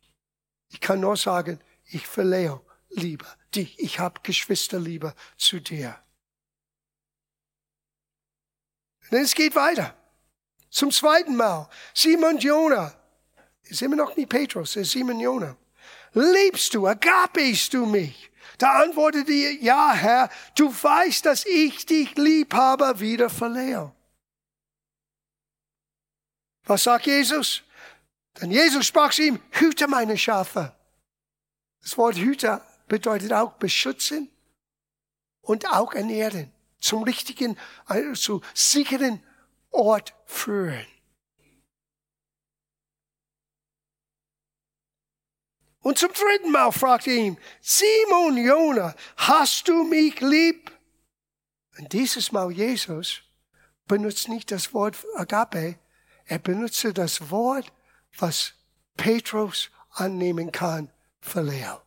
Ich 0.70 0.82
kann 0.82 1.00
nur 1.00 1.18
sagen, 1.18 1.60
ich 1.86 2.08
verlehe 2.08 2.60
lieber 2.90 3.28
dich. 3.54 3.78
Ich 3.80 4.00
habe 4.00 4.22
Geschwisterliebe 4.24 5.14
zu 5.38 5.60
dir. 5.60 6.00
Und 9.12 9.20
es 9.20 9.36
geht 9.36 9.56
weiter. 9.56 9.96
Zum 10.70 10.90
zweiten 10.90 11.36
Mal, 11.36 11.70
Simon 11.94 12.40
Jona, 12.40 12.96
ist 13.64 13.82
immer 13.82 13.96
noch 13.96 14.16
nicht 14.16 14.30
Petrus, 14.30 14.76
ist 14.76 14.92
Simon 14.92 15.20
Jona. 15.20 15.56
Liebst 16.14 16.74
du, 16.74 16.88
agapest 16.88 17.74
du 17.74 17.86
mich? 17.86 18.32
Da 18.58 18.84
antwortete 18.84 19.32
er, 19.32 19.54
ja, 19.54 19.94
Herr, 19.94 20.30
du 20.56 20.70
weißt, 20.70 21.26
dass 21.26 21.46
ich 21.46 21.86
dich 21.86 22.16
lieb 22.16 22.54
habe, 22.54 23.00
wieder 23.00 23.30
verlehre. 23.30 23.94
Was 26.66 26.84
sagt 26.84 27.08
Jesus? 27.08 27.64
Denn 28.40 28.52
Jesus 28.52 28.86
sprach 28.86 29.12
zu 29.12 29.24
ihm, 29.24 29.40
hüte 29.52 29.88
meine 29.88 30.18
Schafe. 30.18 30.76
Das 31.82 31.98
Wort 31.98 32.16
Hüter 32.16 32.66
bedeutet 32.88 33.34
auch 33.34 33.54
beschützen 33.54 34.30
und 35.42 35.70
auch 35.72 35.94
ernähren. 35.94 36.52
Zum 36.80 37.04
richtigen, 37.04 37.58
also 37.86 38.14
zu 38.14 38.42
sicheren 38.54 39.24
Ort 39.72 40.14
führen. 40.26 40.86
Und 45.84 45.98
zum 45.98 46.12
dritten 46.14 46.52
Mal 46.52 46.72
fragte 46.72 47.12
er 47.12 47.18
ihn, 47.18 47.38
Simon 47.62 48.38
Jona, 48.38 48.96
hast 49.18 49.68
du 49.68 49.84
mich 49.84 50.20
lieb? 50.22 50.72
Und 51.78 51.92
dieses 51.92 52.32
Mal 52.32 52.52
Jesus 52.52 53.22
benutzt 53.86 54.30
nicht 54.30 54.50
das 54.52 54.74
Wort 54.74 54.98
Agape, 55.16 55.78
er 56.26 56.40
benutzte 56.40 56.94
das 56.94 57.30
Wort, 57.30 57.72
was 58.18 58.54
Petrus 58.96 59.70
annehmen 59.92 60.54
kann, 60.54 60.90
Verleo. 61.20 61.82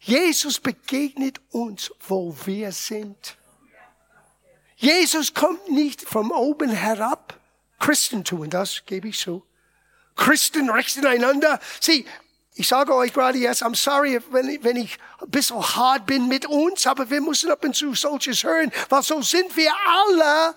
Jesus 0.00 0.58
begegnet 0.58 1.40
uns, 1.50 1.92
wo 2.00 2.34
wir 2.46 2.72
sind. 2.72 3.36
Jesus 4.76 5.34
kommt 5.34 5.68
nicht 5.70 6.00
von 6.02 6.30
oben 6.30 6.70
herab. 6.70 7.38
Christen 7.78 8.24
tun 8.24 8.48
das, 8.48 8.84
gebe 8.86 9.08
ich 9.08 9.18
zu. 9.18 9.44
Christen 10.16 10.70
richten 10.70 11.06
einander. 11.06 11.60
Sieh, 11.80 12.06
ich 12.54 12.68
sage 12.68 12.94
euch 12.94 13.12
gerade 13.14 13.38
jetzt, 13.38 13.62
I'm 13.62 13.74
sorry, 13.74 14.20
wenn, 14.30 14.62
wenn 14.62 14.76
ich 14.76 14.98
ein 15.20 15.30
bisschen 15.30 15.62
hart 15.62 16.04
bin 16.04 16.28
mit 16.28 16.44
uns, 16.46 16.86
aber 16.86 17.08
wir 17.08 17.20
müssen 17.22 17.50
ab 17.50 17.64
und 17.64 17.74
zu 17.74 17.94
solches 17.94 18.44
hören, 18.44 18.70
weil 18.90 19.02
so 19.02 19.22
sind 19.22 19.56
wir 19.56 19.72
alle. 19.86 20.54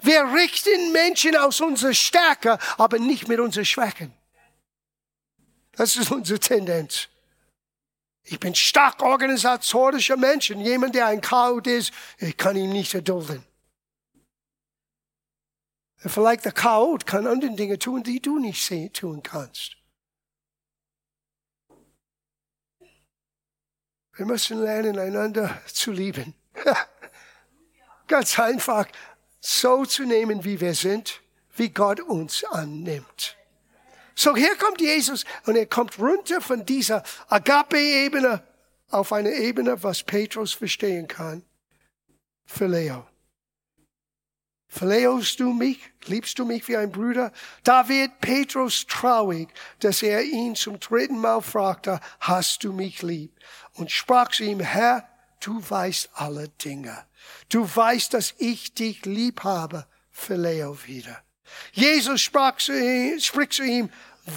Wir 0.00 0.24
richten 0.32 0.92
Menschen 0.92 1.36
aus 1.36 1.60
unserer 1.60 1.92
Stärke, 1.92 2.58
aber 2.78 2.98
nicht 2.98 3.28
mit 3.28 3.40
unseren 3.40 3.66
Schwächen. 3.66 4.12
Das 5.72 5.96
ist 5.96 6.10
unsere 6.10 6.40
Tendenz. 6.40 7.08
Ich 8.24 8.40
bin 8.40 8.54
stark 8.54 9.02
organisatorischer 9.02 10.16
Mensch 10.16 10.50
jemand, 10.50 10.94
der 10.94 11.06
ein 11.06 11.20
Chaot 11.20 11.66
ist, 11.66 11.92
ich 12.18 12.36
kann 12.36 12.56
ihn 12.56 12.70
nicht 12.70 12.94
erdulden. 12.94 13.44
Vielleicht 15.96 16.44
der 16.44 16.52
Chaot 16.52 17.06
kann 17.06 17.26
andere 17.26 17.54
Dinge 17.54 17.78
tun, 17.78 18.02
die 18.02 18.20
du 18.20 18.38
nicht 18.38 18.94
tun 18.94 19.22
kannst. 19.22 19.77
Wir 24.18 24.26
müssen 24.26 24.60
lernen, 24.60 24.98
einander 24.98 25.62
zu 25.72 25.92
lieben. 25.92 26.34
Ganz 28.08 28.36
einfach, 28.40 28.88
so 29.38 29.84
zu 29.84 30.02
nehmen, 30.02 30.42
wie 30.42 30.60
wir 30.60 30.74
sind, 30.74 31.20
wie 31.54 31.68
Gott 31.68 32.00
uns 32.00 32.42
annimmt. 32.42 33.36
So 34.16 34.34
hier 34.34 34.56
kommt 34.56 34.80
Jesus 34.80 35.24
und 35.46 35.54
er 35.54 35.66
kommt 35.66 36.00
runter 36.00 36.40
von 36.40 36.66
dieser 36.66 37.04
Agape-Ebene 37.28 38.42
auf 38.90 39.12
eine 39.12 39.30
Ebene, 39.30 39.80
was 39.84 40.02
Petrus 40.02 40.52
verstehen 40.52 41.06
kann. 41.06 41.44
Phileo. 42.44 43.06
Verleihst 44.68 45.40
du 45.40 45.52
mich? 45.52 45.80
Liebst 46.06 46.38
du 46.38 46.44
mich 46.44 46.68
wie 46.68 46.76
ein 46.76 46.92
Bruder? 46.92 47.32
Da 47.64 47.88
wird 47.88 48.20
Petrus 48.20 48.86
traurig, 48.86 49.48
dass 49.80 50.02
er 50.02 50.22
ihn 50.22 50.54
zum 50.54 50.78
dritten 50.78 51.18
Mal 51.18 51.40
fragte, 51.40 52.00
hast 52.20 52.64
du 52.64 52.72
mich 52.72 53.02
lieb? 53.02 53.32
Und 53.74 53.90
sprach 53.90 54.30
zu 54.30 54.44
ihm, 54.44 54.60
Herr, 54.60 55.08
du 55.40 55.62
weißt 55.68 56.10
alle 56.14 56.48
Dinge. 56.48 57.06
Du 57.48 57.64
weißt, 57.64 58.12
dass 58.12 58.34
ich 58.38 58.74
dich 58.74 59.04
lieb 59.06 59.42
habe. 59.42 59.86
Verleih 60.10 60.68
wieder. 60.84 61.22
Jesus 61.72 62.20
sprach 62.20 62.56
zu 62.58 62.78
ihm, 62.78 63.18
spricht 63.20 63.54
zu 63.54 63.62
ihm, 63.62 63.90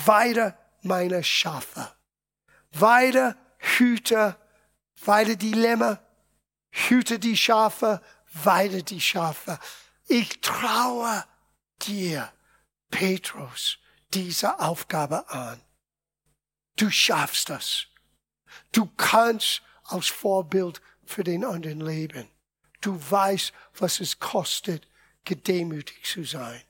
weide 0.06 0.56
meine 0.82 1.24
Schafe. 1.24 1.92
Weide, 2.72 3.36
hüte, 3.58 4.38
weide 5.04 5.36
die 5.36 5.54
Lämmer, 5.54 6.00
hüte 6.70 7.20
die 7.20 7.36
Schafe, 7.36 8.02
weide 8.32 8.84
die 8.84 9.02
Schafe. 9.02 9.60
Ich 10.14 10.42
traue 10.42 11.24
dir, 11.84 12.34
Petrus, 12.90 13.78
diese 14.14 14.60
Aufgabe 14.60 15.30
an. 15.30 15.62
Du 16.76 16.90
schaffst 16.90 17.50
das. 17.50 17.86
Du 18.74 18.88
kannst 18.98 19.62
als 19.86 20.08
Vorbild 20.08 20.82
für 21.06 21.24
den 21.24 21.46
anderen 21.46 21.80
leben. 21.80 22.30
Du 22.82 23.00
weißt, 23.10 23.54
was 23.76 24.02
es 24.02 24.20
kostet, 24.20 24.86
gedemütigt 25.24 26.06
zu 26.06 26.26
sein. 26.26 26.62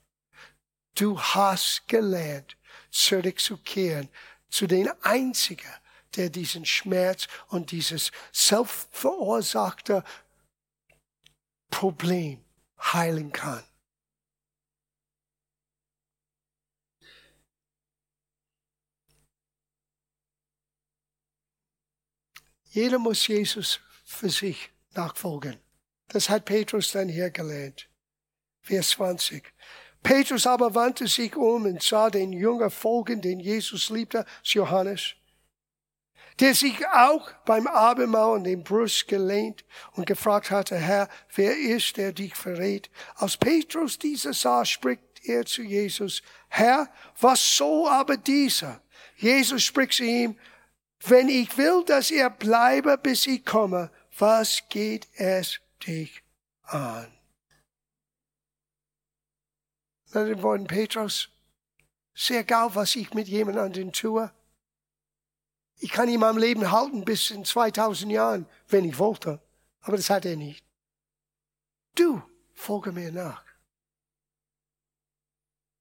Du 0.93 1.19
hast 1.19 1.87
gelernt, 1.87 2.55
zurückzukehren 2.91 4.07
zu 4.51 4.67
den 4.67 4.87
Einzigen, 5.01 5.73
der 6.15 6.29
diesen 6.29 6.67
Schmerz 6.67 7.27
und 7.47 7.71
dieses 7.71 8.11
selbstverursachte 8.31 10.03
Problem 11.71 12.45
heilen 12.81 13.31
kann. 13.31 13.63
Jeder 22.69 22.99
muss 22.99 23.27
Jesus 23.27 23.81
für 24.05 24.29
sich 24.29 24.71
nachfolgen. 24.93 25.57
Das 26.07 26.29
hat 26.29 26.45
Petrus 26.45 26.91
dann 26.91 27.09
hier 27.09 27.29
gelernt. 27.29 27.89
Vers 28.61 28.91
20. 28.91 29.43
Petrus 30.03 30.47
aber 30.47 30.73
wandte 30.73 31.07
sich 31.07 31.35
um 31.35 31.65
und 31.65 31.83
sah 31.83 32.09
den 32.09 32.31
Jünger 32.33 32.69
folgen, 32.69 33.21
den 33.21 33.39
Jesus 33.39 33.89
liebte, 33.89 34.25
Johannes 34.43 35.15
der 36.41 36.55
sich 36.55 36.87
auch 36.87 37.31
beim 37.45 37.67
Abendmahl 37.67 38.37
an 38.37 38.43
den 38.43 38.63
Brust 38.63 39.07
gelehnt 39.07 39.63
und 39.91 40.07
gefragt 40.07 40.49
hatte, 40.49 40.75
Herr, 40.75 41.07
wer 41.35 41.55
ist, 41.55 41.97
der 41.97 42.13
dich 42.13 42.35
verrät? 42.35 42.89
Als 43.15 43.37
Petrus 43.37 43.99
dieser 43.99 44.33
sah, 44.33 44.65
spricht 44.65 45.03
er 45.23 45.45
zu 45.45 45.61
Jesus, 45.61 46.23
Herr, 46.49 46.91
was 47.19 47.57
soll 47.57 47.87
aber 47.87 48.17
dieser? 48.17 48.81
Jesus 49.17 49.61
spricht 49.61 49.93
zu 49.93 50.03
ihm, 50.03 50.35
wenn 51.05 51.29
ich 51.29 51.55
will, 51.59 51.83
dass 51.85 52.09
er 52.09 52.31
bleibe, 52.31 52.97
bis 52.97 53.27
ich 53.27 53.45
komme, 53.45 53.91
was 54.17 54.63
geht 54.69 55.07
es 55.13 55.59
dich 55.85 56.23
an? 56.63 57.07
Mit 60.13 60.27
den 60.27 60.41
Worten 60.41 60.65
Petrus, 60.65 61.29
sehr 62.15 62.39
egal, 62.39 62.73
was 62.73 62.95
ich 62.95 63.13
mit 63.13 63.27
jemand 63.27 63.59
anderen 63.59 63.93
tue, 63.93 64.31
ich 65.81 65.91
kann 65.91 66.07
ihn 66.07 66.23
am 66.23 66.37
Leben 66.37 66.71
halten 66.71 67.03
bis 67.03 67.31
in 67.31 67.43
2000 67.43 68.11
Jahren, 68.11 68.45
wenn 68.67 68.85
ich 68.85 68.99
wollte. 68.99 69.41
Aber 69.81 69.97
das 69.97 70.11
hat 70.11 70.25
er 70.25 70.35
nicht. 70.35 70.63
Du, 71.95 72.21
folge 72.53 72.91
mir 72.91 73.11
nach. 73.11 73.43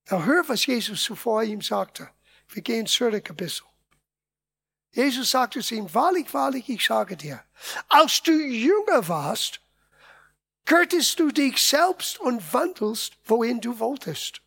Now 0.09 0.25
hör, 0.25 0.49
was 0.49 0.65
Jesus 0.65 1.05
zuvor 1.05 1.43
ihm 1.43 1.61
sagte. 1.61 2.09
Wir 2.49 2.63
gehen 2.63 2.87
zurück 2.87 3.29
ein 3.29 3.37
bisschen. 3.37 3.67
Jesus 4.93 5.31
sagte 5.31 5.61
zu 5.61 5.75
ihm, 5.75 5.93
wahrlich, 5.95 6.33
wahrlich, 6.33 6.69
ich 6.71 6.85
sage 6.85 7.17
dir, 7.17 7.45
als 7.89 8.23
du 8.23 8.33
jünger 8.33 9.07
warst, 9.07 9.61
gürtest 10.65 11.21
du 11.21 11.31
dich 11.31 11.63
selbst 11.63 12.19
und 12.19 12.53
wandelst, 12.55 13.19
wohin 13.25 13.61
du 13.61 13.79
wolltest. 13.79 14.41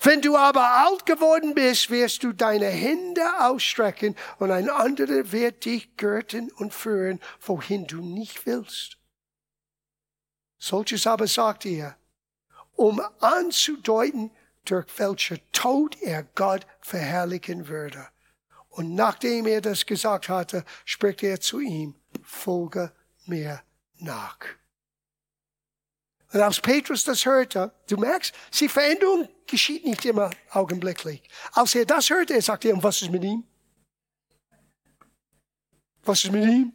Wenn 0.00 0.20
du 0.20 0.36
aber 0.36 0.64
alt 0.64 1.06
geworden 1.06 1.54
bist, 1.54 1.90
wirst 1.90 2.22
du 2.22 2.32
deine 2.32 2.66
Hände 2.66 3.22
ausstrecken 3.40 4.16
und 4.38 4.50
ein 4.50 4.68
anderer 4.68 5.32
wird 5.32 5.64
dich 5.64 5.96
gürten 5.96 6.50
und 6.52 6.74
führen, 6.74 7.20
wohin 7.40 7.86
du 7.86 8.00
nicht 8.00 8.46
willst. 8.46 8.98
Solches 10.58 11.06
aber 11.06 11.26
sagt 11.26 11.66
er, 11.66 11.96
um 12.74 13.00
anzudeuten, 13.20 14.30
durch 14.64 14.86
welcher 14.98 15.38
Tod 15.52 16.00
er 16.02 16.24
Gott 16.34 16.66
verherrlichen 16.80 17.68
würde. 17.68 18.06
Und 18.68 18.94
nachdem 18.94 19.46
er 19.46 19.60
das 19.60 19.86
gesagt 19.86 20.28
hatte, 20.28 20.64
spricht 20.84 21.22
er 21.22 21.40
zu 21.40 21.60
ihm, 21.60 21.94
folge 22.22 22.92
mir 23.26 23.62
nach. 23.98 24.38
Und 26.32 26.40
als 26.40 26.60
Petrus 26.60 27.04
das 27.04 27.24
hörte, 27.24 27.72
du 27.88 27.96
merkst, 27.96 28.34
die 28.60 28.68
Veränderung 28.68 29.28
geschieht 29.46 29.84
nicht 29.84 30.04
immer 30.04 30.30
augenblicklich. 30.50 31.22
Als 31.52 31.74
er 31.74 31.86
das 31.86 32.10
hörte, 32.10 32.34
er 32.34 32.42
sagte, 32.42 32.72
und 32.72 32.82
was 32.82 33.00
ist 33.00 33.10
mit 33.10 33.24
ihm? 33.24 33.44
Was 36.02 36.24
ist 36.24 36.32
mit 36.32 36.44
ihm? 36.44 36.72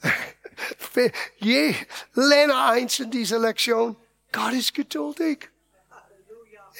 Je, 1.38 1.74
lerne 2.14 2.56
eins 2.56 2.98
in 3.00 3.10
dieser 3.10 3.38
Lektion. 3.38 3.96
Gott 4.32 4.52
ist 4.54 4.74
geduldig. 4.74 5.48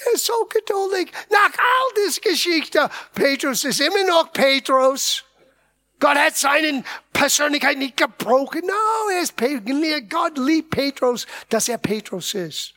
Er 0.07 0.12
ist 0.12 0.26
so 0.26 0.47
geduldig. 0.47 1.12
Nach 1.30 1.53
all 1.53 2.05
dieser 2.05 2.20
Geschichte, 2.20 2.91
Petrus 3.14 3.64
ist 3.64 3.80
immer 3.80 4.05
noch 4.05 4.32
Petrus. 4.32 5.24
Gott 6.01 6.16
hat 6.16 6.36
seine 6.36 6.84
Persönlichkeit 7.18 7.78
nicht 7.78 7.96
gebrochen. 7.96 8.62
No, 8.64 9.10
er 9.12 9.22
ist 9.22 9.34
Petrus. 9.34 9.74
Gott 10.08 10.38
liebt 10.38 10.70
Petrus, 10.70 11.26
dass 11.48 11.68
er 11.68 11.78
Petrus 11.78 12.32
ist. 12.34 12.74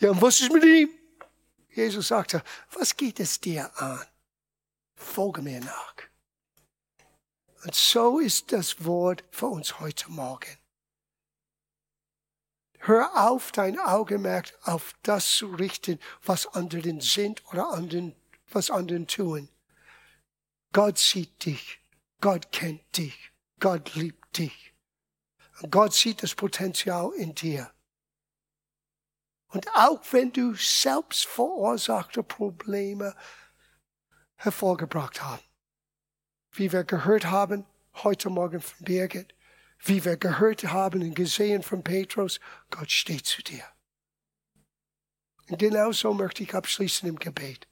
Ja, 0.00 0.10
und 0.10 0.20
was 0.20 0.40
ist 0.40 0.52
mit 0.52 0.64
ihm? 0.64 0.90
Jesus 1.70 2.08
sagte, 2.08 2.42
was 2.72 2.96
geht 2.96 3.20
es 3.20 3.40
dir 3.40 3.70
an? 3.80 4.04
Folge 4.96 5.42
mir 5.42 5.60
nach. 5.60 5.94
Und 7.62 7.74
so 7.76 8.18
ist 8.18 8.50
das 8.50 8.84
Wort 8.84 9.22
für 9.30 9.46
uns 9.46 9.78
heute 9.78 10.10
Morgen. 10.10 10.58
Hör 12.78 13.30
auf, 13.30 13.52
dein 13.52 13.78
Augenmerk 13.78 14.52
auf 14.62 14.92
das 15.04 15.36
zu 15.36 15.46
richten, 15.54 16.00
was 16.24 16.48
anderen 16.48 17.00
sind 17.00 17.44
oder 17.52 17.72
anderen, 17.72 18.16
was 18.50 18.72
anderen 18.72 19.06
tun. 19.06 19.48
Gott 20.72 20.98
sieht 20.98 21.44
dich. 21.44 21.78
Gott 22.24 22.52
kennt 22.52 22.96
dich. 22.96 23.32
Gott 23.60 23.96
liebt 23.96 24.38
dich. 24.38 24.72
Und 25.60 25.70
Gott 25.70 25.92
sieht 25.92 26.22
das 26.22 26.34
Potenzial 26.34 27.12
in 27.18 27.34
dir. 27.34 27.70
Und 29.48 29.68
auch 29.74 30.00
wenn 30.10 30.32
du 30.32 30.54
selbst 30.54 31.26
verursachte 31.26 32.22
Probleme 32.22 33.14
hervorgebracht 34.36 35.22
hast, 35.22 35.44
wie 36.52 36.72
wir 36.72 36.84
gehört 36.84 37.26
haben 37.26 37.66
heute 38.02 38.30
Morgen 38.30 38.62
von 38.62 38.82
Birgit, 38.86 39.34
wie 39.80 40.02
wir 40.06 40.16
gehört 40.16 40.64
haben 40.64 41.02
und 41.02 41.14
gesehen 41.14 41.62
von 41.62 41.84
Petrus, 41.84 42.40
Gott 42.70 42.90
steht 42.90 43.26
zu 43.26 43.42
dir. 43.42 43.66
Und 45.50 45.58
genau 45.58 45.92
so 45.92 46.14
möchte 46.14 46.42
ich 46.42 46.54
abschließen 46.54 47.06
im 47.06 47.18
Gebet. 47.18 47.68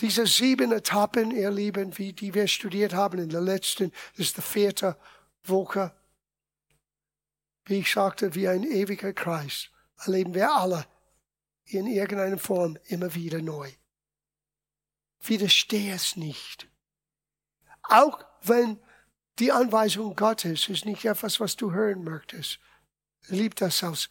Diese 0.00 0.26
sieben 0.26 0.72
Etappen, 0.72 1.32
ihr 1.32 1.50
Lieben, 1.50 1.98
wie 1.98 2.12
die 2.12 2.32
wir 2.34 2.46
studiert 2.46 2.94
haben 2.94 3.18
in 3.18 3.30
der 3.30 3.40
letzten, 3.40 3.92
ist 4.14 4.36
die 4.36 4.42
vierte 4.42 4.96
Woche. 5.42 5.92
Wie 7.64 7.80
ich 7.80 7.92
sagte, 7.92 8.34
wie 8.34 8.48
ein 8.48 8.62
ewiger 8.62 9.12
Kreis 9.12 9.68
erleben 10.04 10.34
wir 10.34 10.52
alle 10.52 10.86
in 11.64 11.86
irgendeiner 11.86 12.38
Form 12.38 12.78
immer 12.86 13.14
wieder 13.14 13.42
neu. 13.42 13.70
Widerstehe 15.20 15.94
es 15.94 16.16
nicht. 16.16 16.68
Auch 17.82 18.24
wenn 18.42 18.80
die 19.38 19.52
Anweisung 19.52 20.14
Gottes 20.14 20.68
ist 20.68 20.84
nicht 20.84 21.04
etwas, 21.04 21.40
was 21.40 21.56
du 21.56 21.72
hören 21.72 22.04
möchtest. 22.04 22.60
Lieb 23.26 23.56
das 23.56 23.82
aus. 23.82 24.08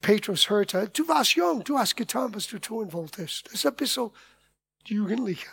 Petrus 0.00 0.48
hörte, 0.48 0.88
du 0.88 1.06
warst 1.08 1.34
jung, 1.34 1.62
du 1.62 1.78
hast 1.78 1.96
getan, 1.96 2.34
was 2.34 2.46
du 2.46 2.58
tun 2.58 2.92
wolltest. 2.92 3.46
Das 3.46 3.54
ist 3.54 3.66
ein 3.66 3.74
bisschen 3.74 4.10
jugendlicher. 4.90 5.52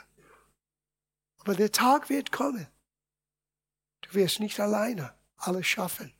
Aber 1.39 1.55
der 1.55 1.71
Tag 1.71 2.09
wird 2.09 2.31
kommen. 2.31 2.67
Du 4.01 4.13
wirst 4.13 4.39
nicht 4.39 4.59
alleine 4.59 5.13
alles 5.37 5.67
schaffen. 5.67 6.13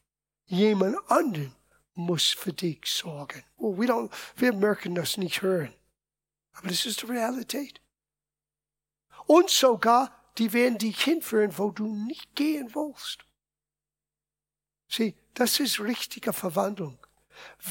Jemand 0.46 0.98
anderen 1.10 1.54
muss 1.94 2.28
für 2.28 2.54
dich 2.54 2.86
sorgen. 2.86 3.44
Oh, 3.58 3.78
wir, 3.78 3.90
don't, 3.90 4.12
wir 4.36 4.54
möchten 4.54 4.96
das 4.96 5.18
nicht 5.18 5.42
hören. 5.42 5.74
Aber 6.54 6.70
das 6.70 6.86
ist 6.86 7.02
die 7.02 7.08
Realität. 7.08 7.82
Und 9.26 9.50
sogar 9.50 10.18
die 10.38 10.54
werden 10.54 10.78
dich 10.78 11.04
hinführen, 11.04 11.58
wo 11.58 11.72
du 11.72 11.88
nicht 11.88 12.36
gehen 12.36 12.74
willst. 12.76 13.26
Sieh, 14.88 15.16
das 15.34 15.60
ist 15.60 15.80
richtige 15.80 16.32
Verwandlung. 16.32 16.98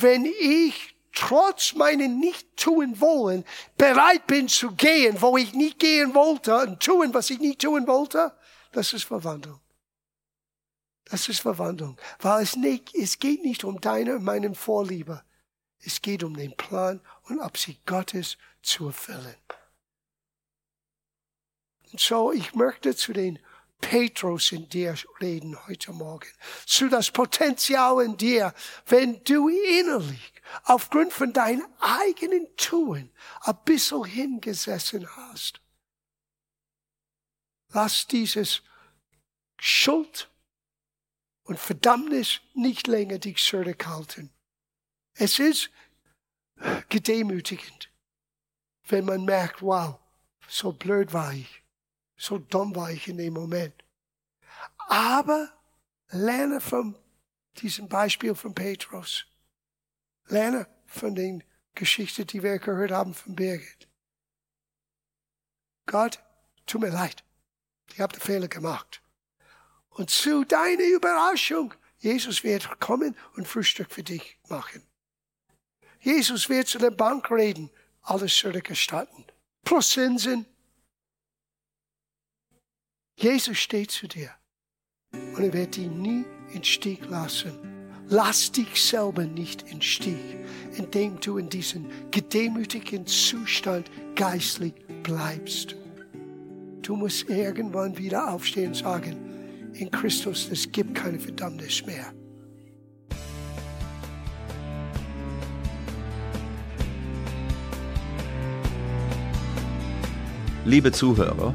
Wenn 0.00 0.24
ich 0.24 0.95
trotz 1.16 1.74
meinen 1.74 2.20
nicht 2.20 2.56
tun 2.56 3.00
wollen 3.00 3.44
bereit 3.76 4.26
bin 4.28 4.48
zu 4.48 4.72
gehen, 4.72 5.20
wo 5.20 5.36
ich 5.36 5.54
nicht 5.54 5.80
gehen 5.80 6.14
wollte 6.14 6.56
und 6.58 6.80
tun, 6.80 7.12
was 7.12 7.30
ich 7.30 7.40
nicht 7.40 7.62
tun 7.62 7.86
wollte, 7.88 8.36
das 8.72 8.92
ist 8.92 9.04
Verwandlung. 9.04 9.60
Das 11.06 11.28
ist 11.28 11.40
Verwandlung. 11.40 11.96
Weil 12.18 12.42
es, 12.42 12.56
nicht, 12.56 12.94
es 12.94 13.18
geht 13.18 13.42
nicht 13.42 13.64
um 13.64 13.80
deine 13.80 14.16
und 14.16 14.24
meinen 14.24 14.54
Vorliebe. 14.54 15.24
Es 15.78 16.02
geht 16.02 16.22
um 16.22 16.36
den 16.36 16.56
Plan 16.56 17.00
und 17.24 17.40
Absicht 17.40 17.86
Gottes 17.86 18.36
zu 18.60 18.88
erfüllen. 18.88 19.36
Und 21.92 22.00
so, 22.00 22.32
ich 22.32 22.54
möchte 22.54 22.94
zu 22.94 23.12
den 23.12 23.38
Petrus 23.80 24.52
in 24.52 24.68
dir 24.68 24.96
reden 25.20 25.56
heute 25.66 25.92
Morgen. 25.92 26.28
Zu 26.64 26.88
das 26.88 27.10
Potenzial 27.10 28.02
in 28.04 28.16
dir, 28.16 28.54
wenn 28.86 29.22
du 29.24 29.48
innerlich 29.48 30.32
aufgrund 30.64 31.12
von 31.12 31.32
deinem 31.32 31.66
eigenen 31.80 32.48
Tun 32.56 33.10
ein 33.42 33.58
bisschen 33.64 34.04
hingesessen 34.04 35.06
hast. 35.16 35.60
Lass 37.72 38.06
dieses 38.06 38.62
Schuld 39.58 40.30
und 41.44 41.58
Verdammnis 41.58 42.40
nicht 42.54 42.86
länger 42.86 43.18
dich 43.18 43.42
zurückhalten. 43.42 44.30
Es 45.14 45.38
ist 45.38 45.70
gedemütigend, 46.88 47.90
wenn 48.88 49.04
man 49.04 49.24
merkt, 49.24 49.62
wow, 49.62 49.98
so 50.48 50.72
blöd 50.72 51.12
war 51.12 51.32
ich. 51.32 51.62
So 52.16 52.38
dumm 52.38 52.74
war 52.74 52.90
ich 52.90 53.08
in 53.08 53.18
dem 53.18 53.34
Moment. 53.34 53.74
Aber 54.88 55.52
lerne 56.08 56.60
von 56.60 56.96
diesem 57.58 57.88
Beispiel 57.88 58.34
von 58.34 58.54
Petrus. 58.54 59.26
Lerne 60.28 60.66
von 60.86 61.14
den 61.14 61.44
Geschichten, 61.74 62.26
die 62.26 62.42
wir 62.42 62.58
gehört 62.58 62.90
haben 62.90 63.14
von 63.14 63.36
Birgit. 63.36 63.88
Gott, 65.86 66.22
tut 66.66 66.80
mir 66.80 66.90
leid. 66.90 67.22
Ich 67.92 68.00
habe 68.00 68.12
den 68.12 68.22
Fehler 68.22 68.48
gemacht. 68.48 69.02
Und 69.90 70.10
zu 70.10 70.44
deiner 70.44 70.84
Überraschung, 70.84 71.72
Jesus 71.98 72.44
wird 72.44 72.80
kommen 72.80 73.16
und 73.34 73.46
Frühstück 73.48 73.90
für 73.90 74.02
dich 74.02 74.38
machen. 74.48 74.82
Jesus 76.00 76.48
wird 76.48 76.68
zu 76.68 76.78
der 76.78 76.90
Bank 76.90 77.30
reden, 77.30 77.70
alles 78.02 78.36
zurückerstatten. 78.36 79.24
Plus 79.64 79.90
Zinsen, 79.90 80.46
Jesus 83.18 83.56
steht 83.56 83.90
zu 83.90 84.06
dir 84.06 84.28
und 85.12 85.42
er 85.42 85.52
wird 85.54 85.76
dich 85.76 85.88
nie 85.88 86.26
in 86.52 86.62
Stich 86.62 87.00
lassen. 87.08 87.52
Lass 88.08 88.52
dich 88.52 88.82
selber 88.82 89.24
nicht 89.24 89.62
in 89.70 89.80
Stich, 89.80 90.36
indem 90.76 91.18
du 91.20 91.38
in 91.38 91.48
diesem 91.48 91.86
gedemütigen 92.10 93.06
Zustand 93.06 93.90
geistlich 94.16 94.74
bleibst. 95.02 95.76
Du 96.82 96.94
musst 96.94 97.30
irgendwann 97.30 97.96
wieder 97.96 98.34
aufstehen 98.34 98.68
und 98.68 98.76
sagen, 98.76 99.16
in 99.72 99.90
Christus, 99.90 100.50
es 100.52 100.70
gibt 100.70 100.94
keine 100.94 101.18
Verdammnis 101.18 101.86
mehr. 101.86 102.12
Liebe 110.66 110.92
Zuhörer, 110.92 111.54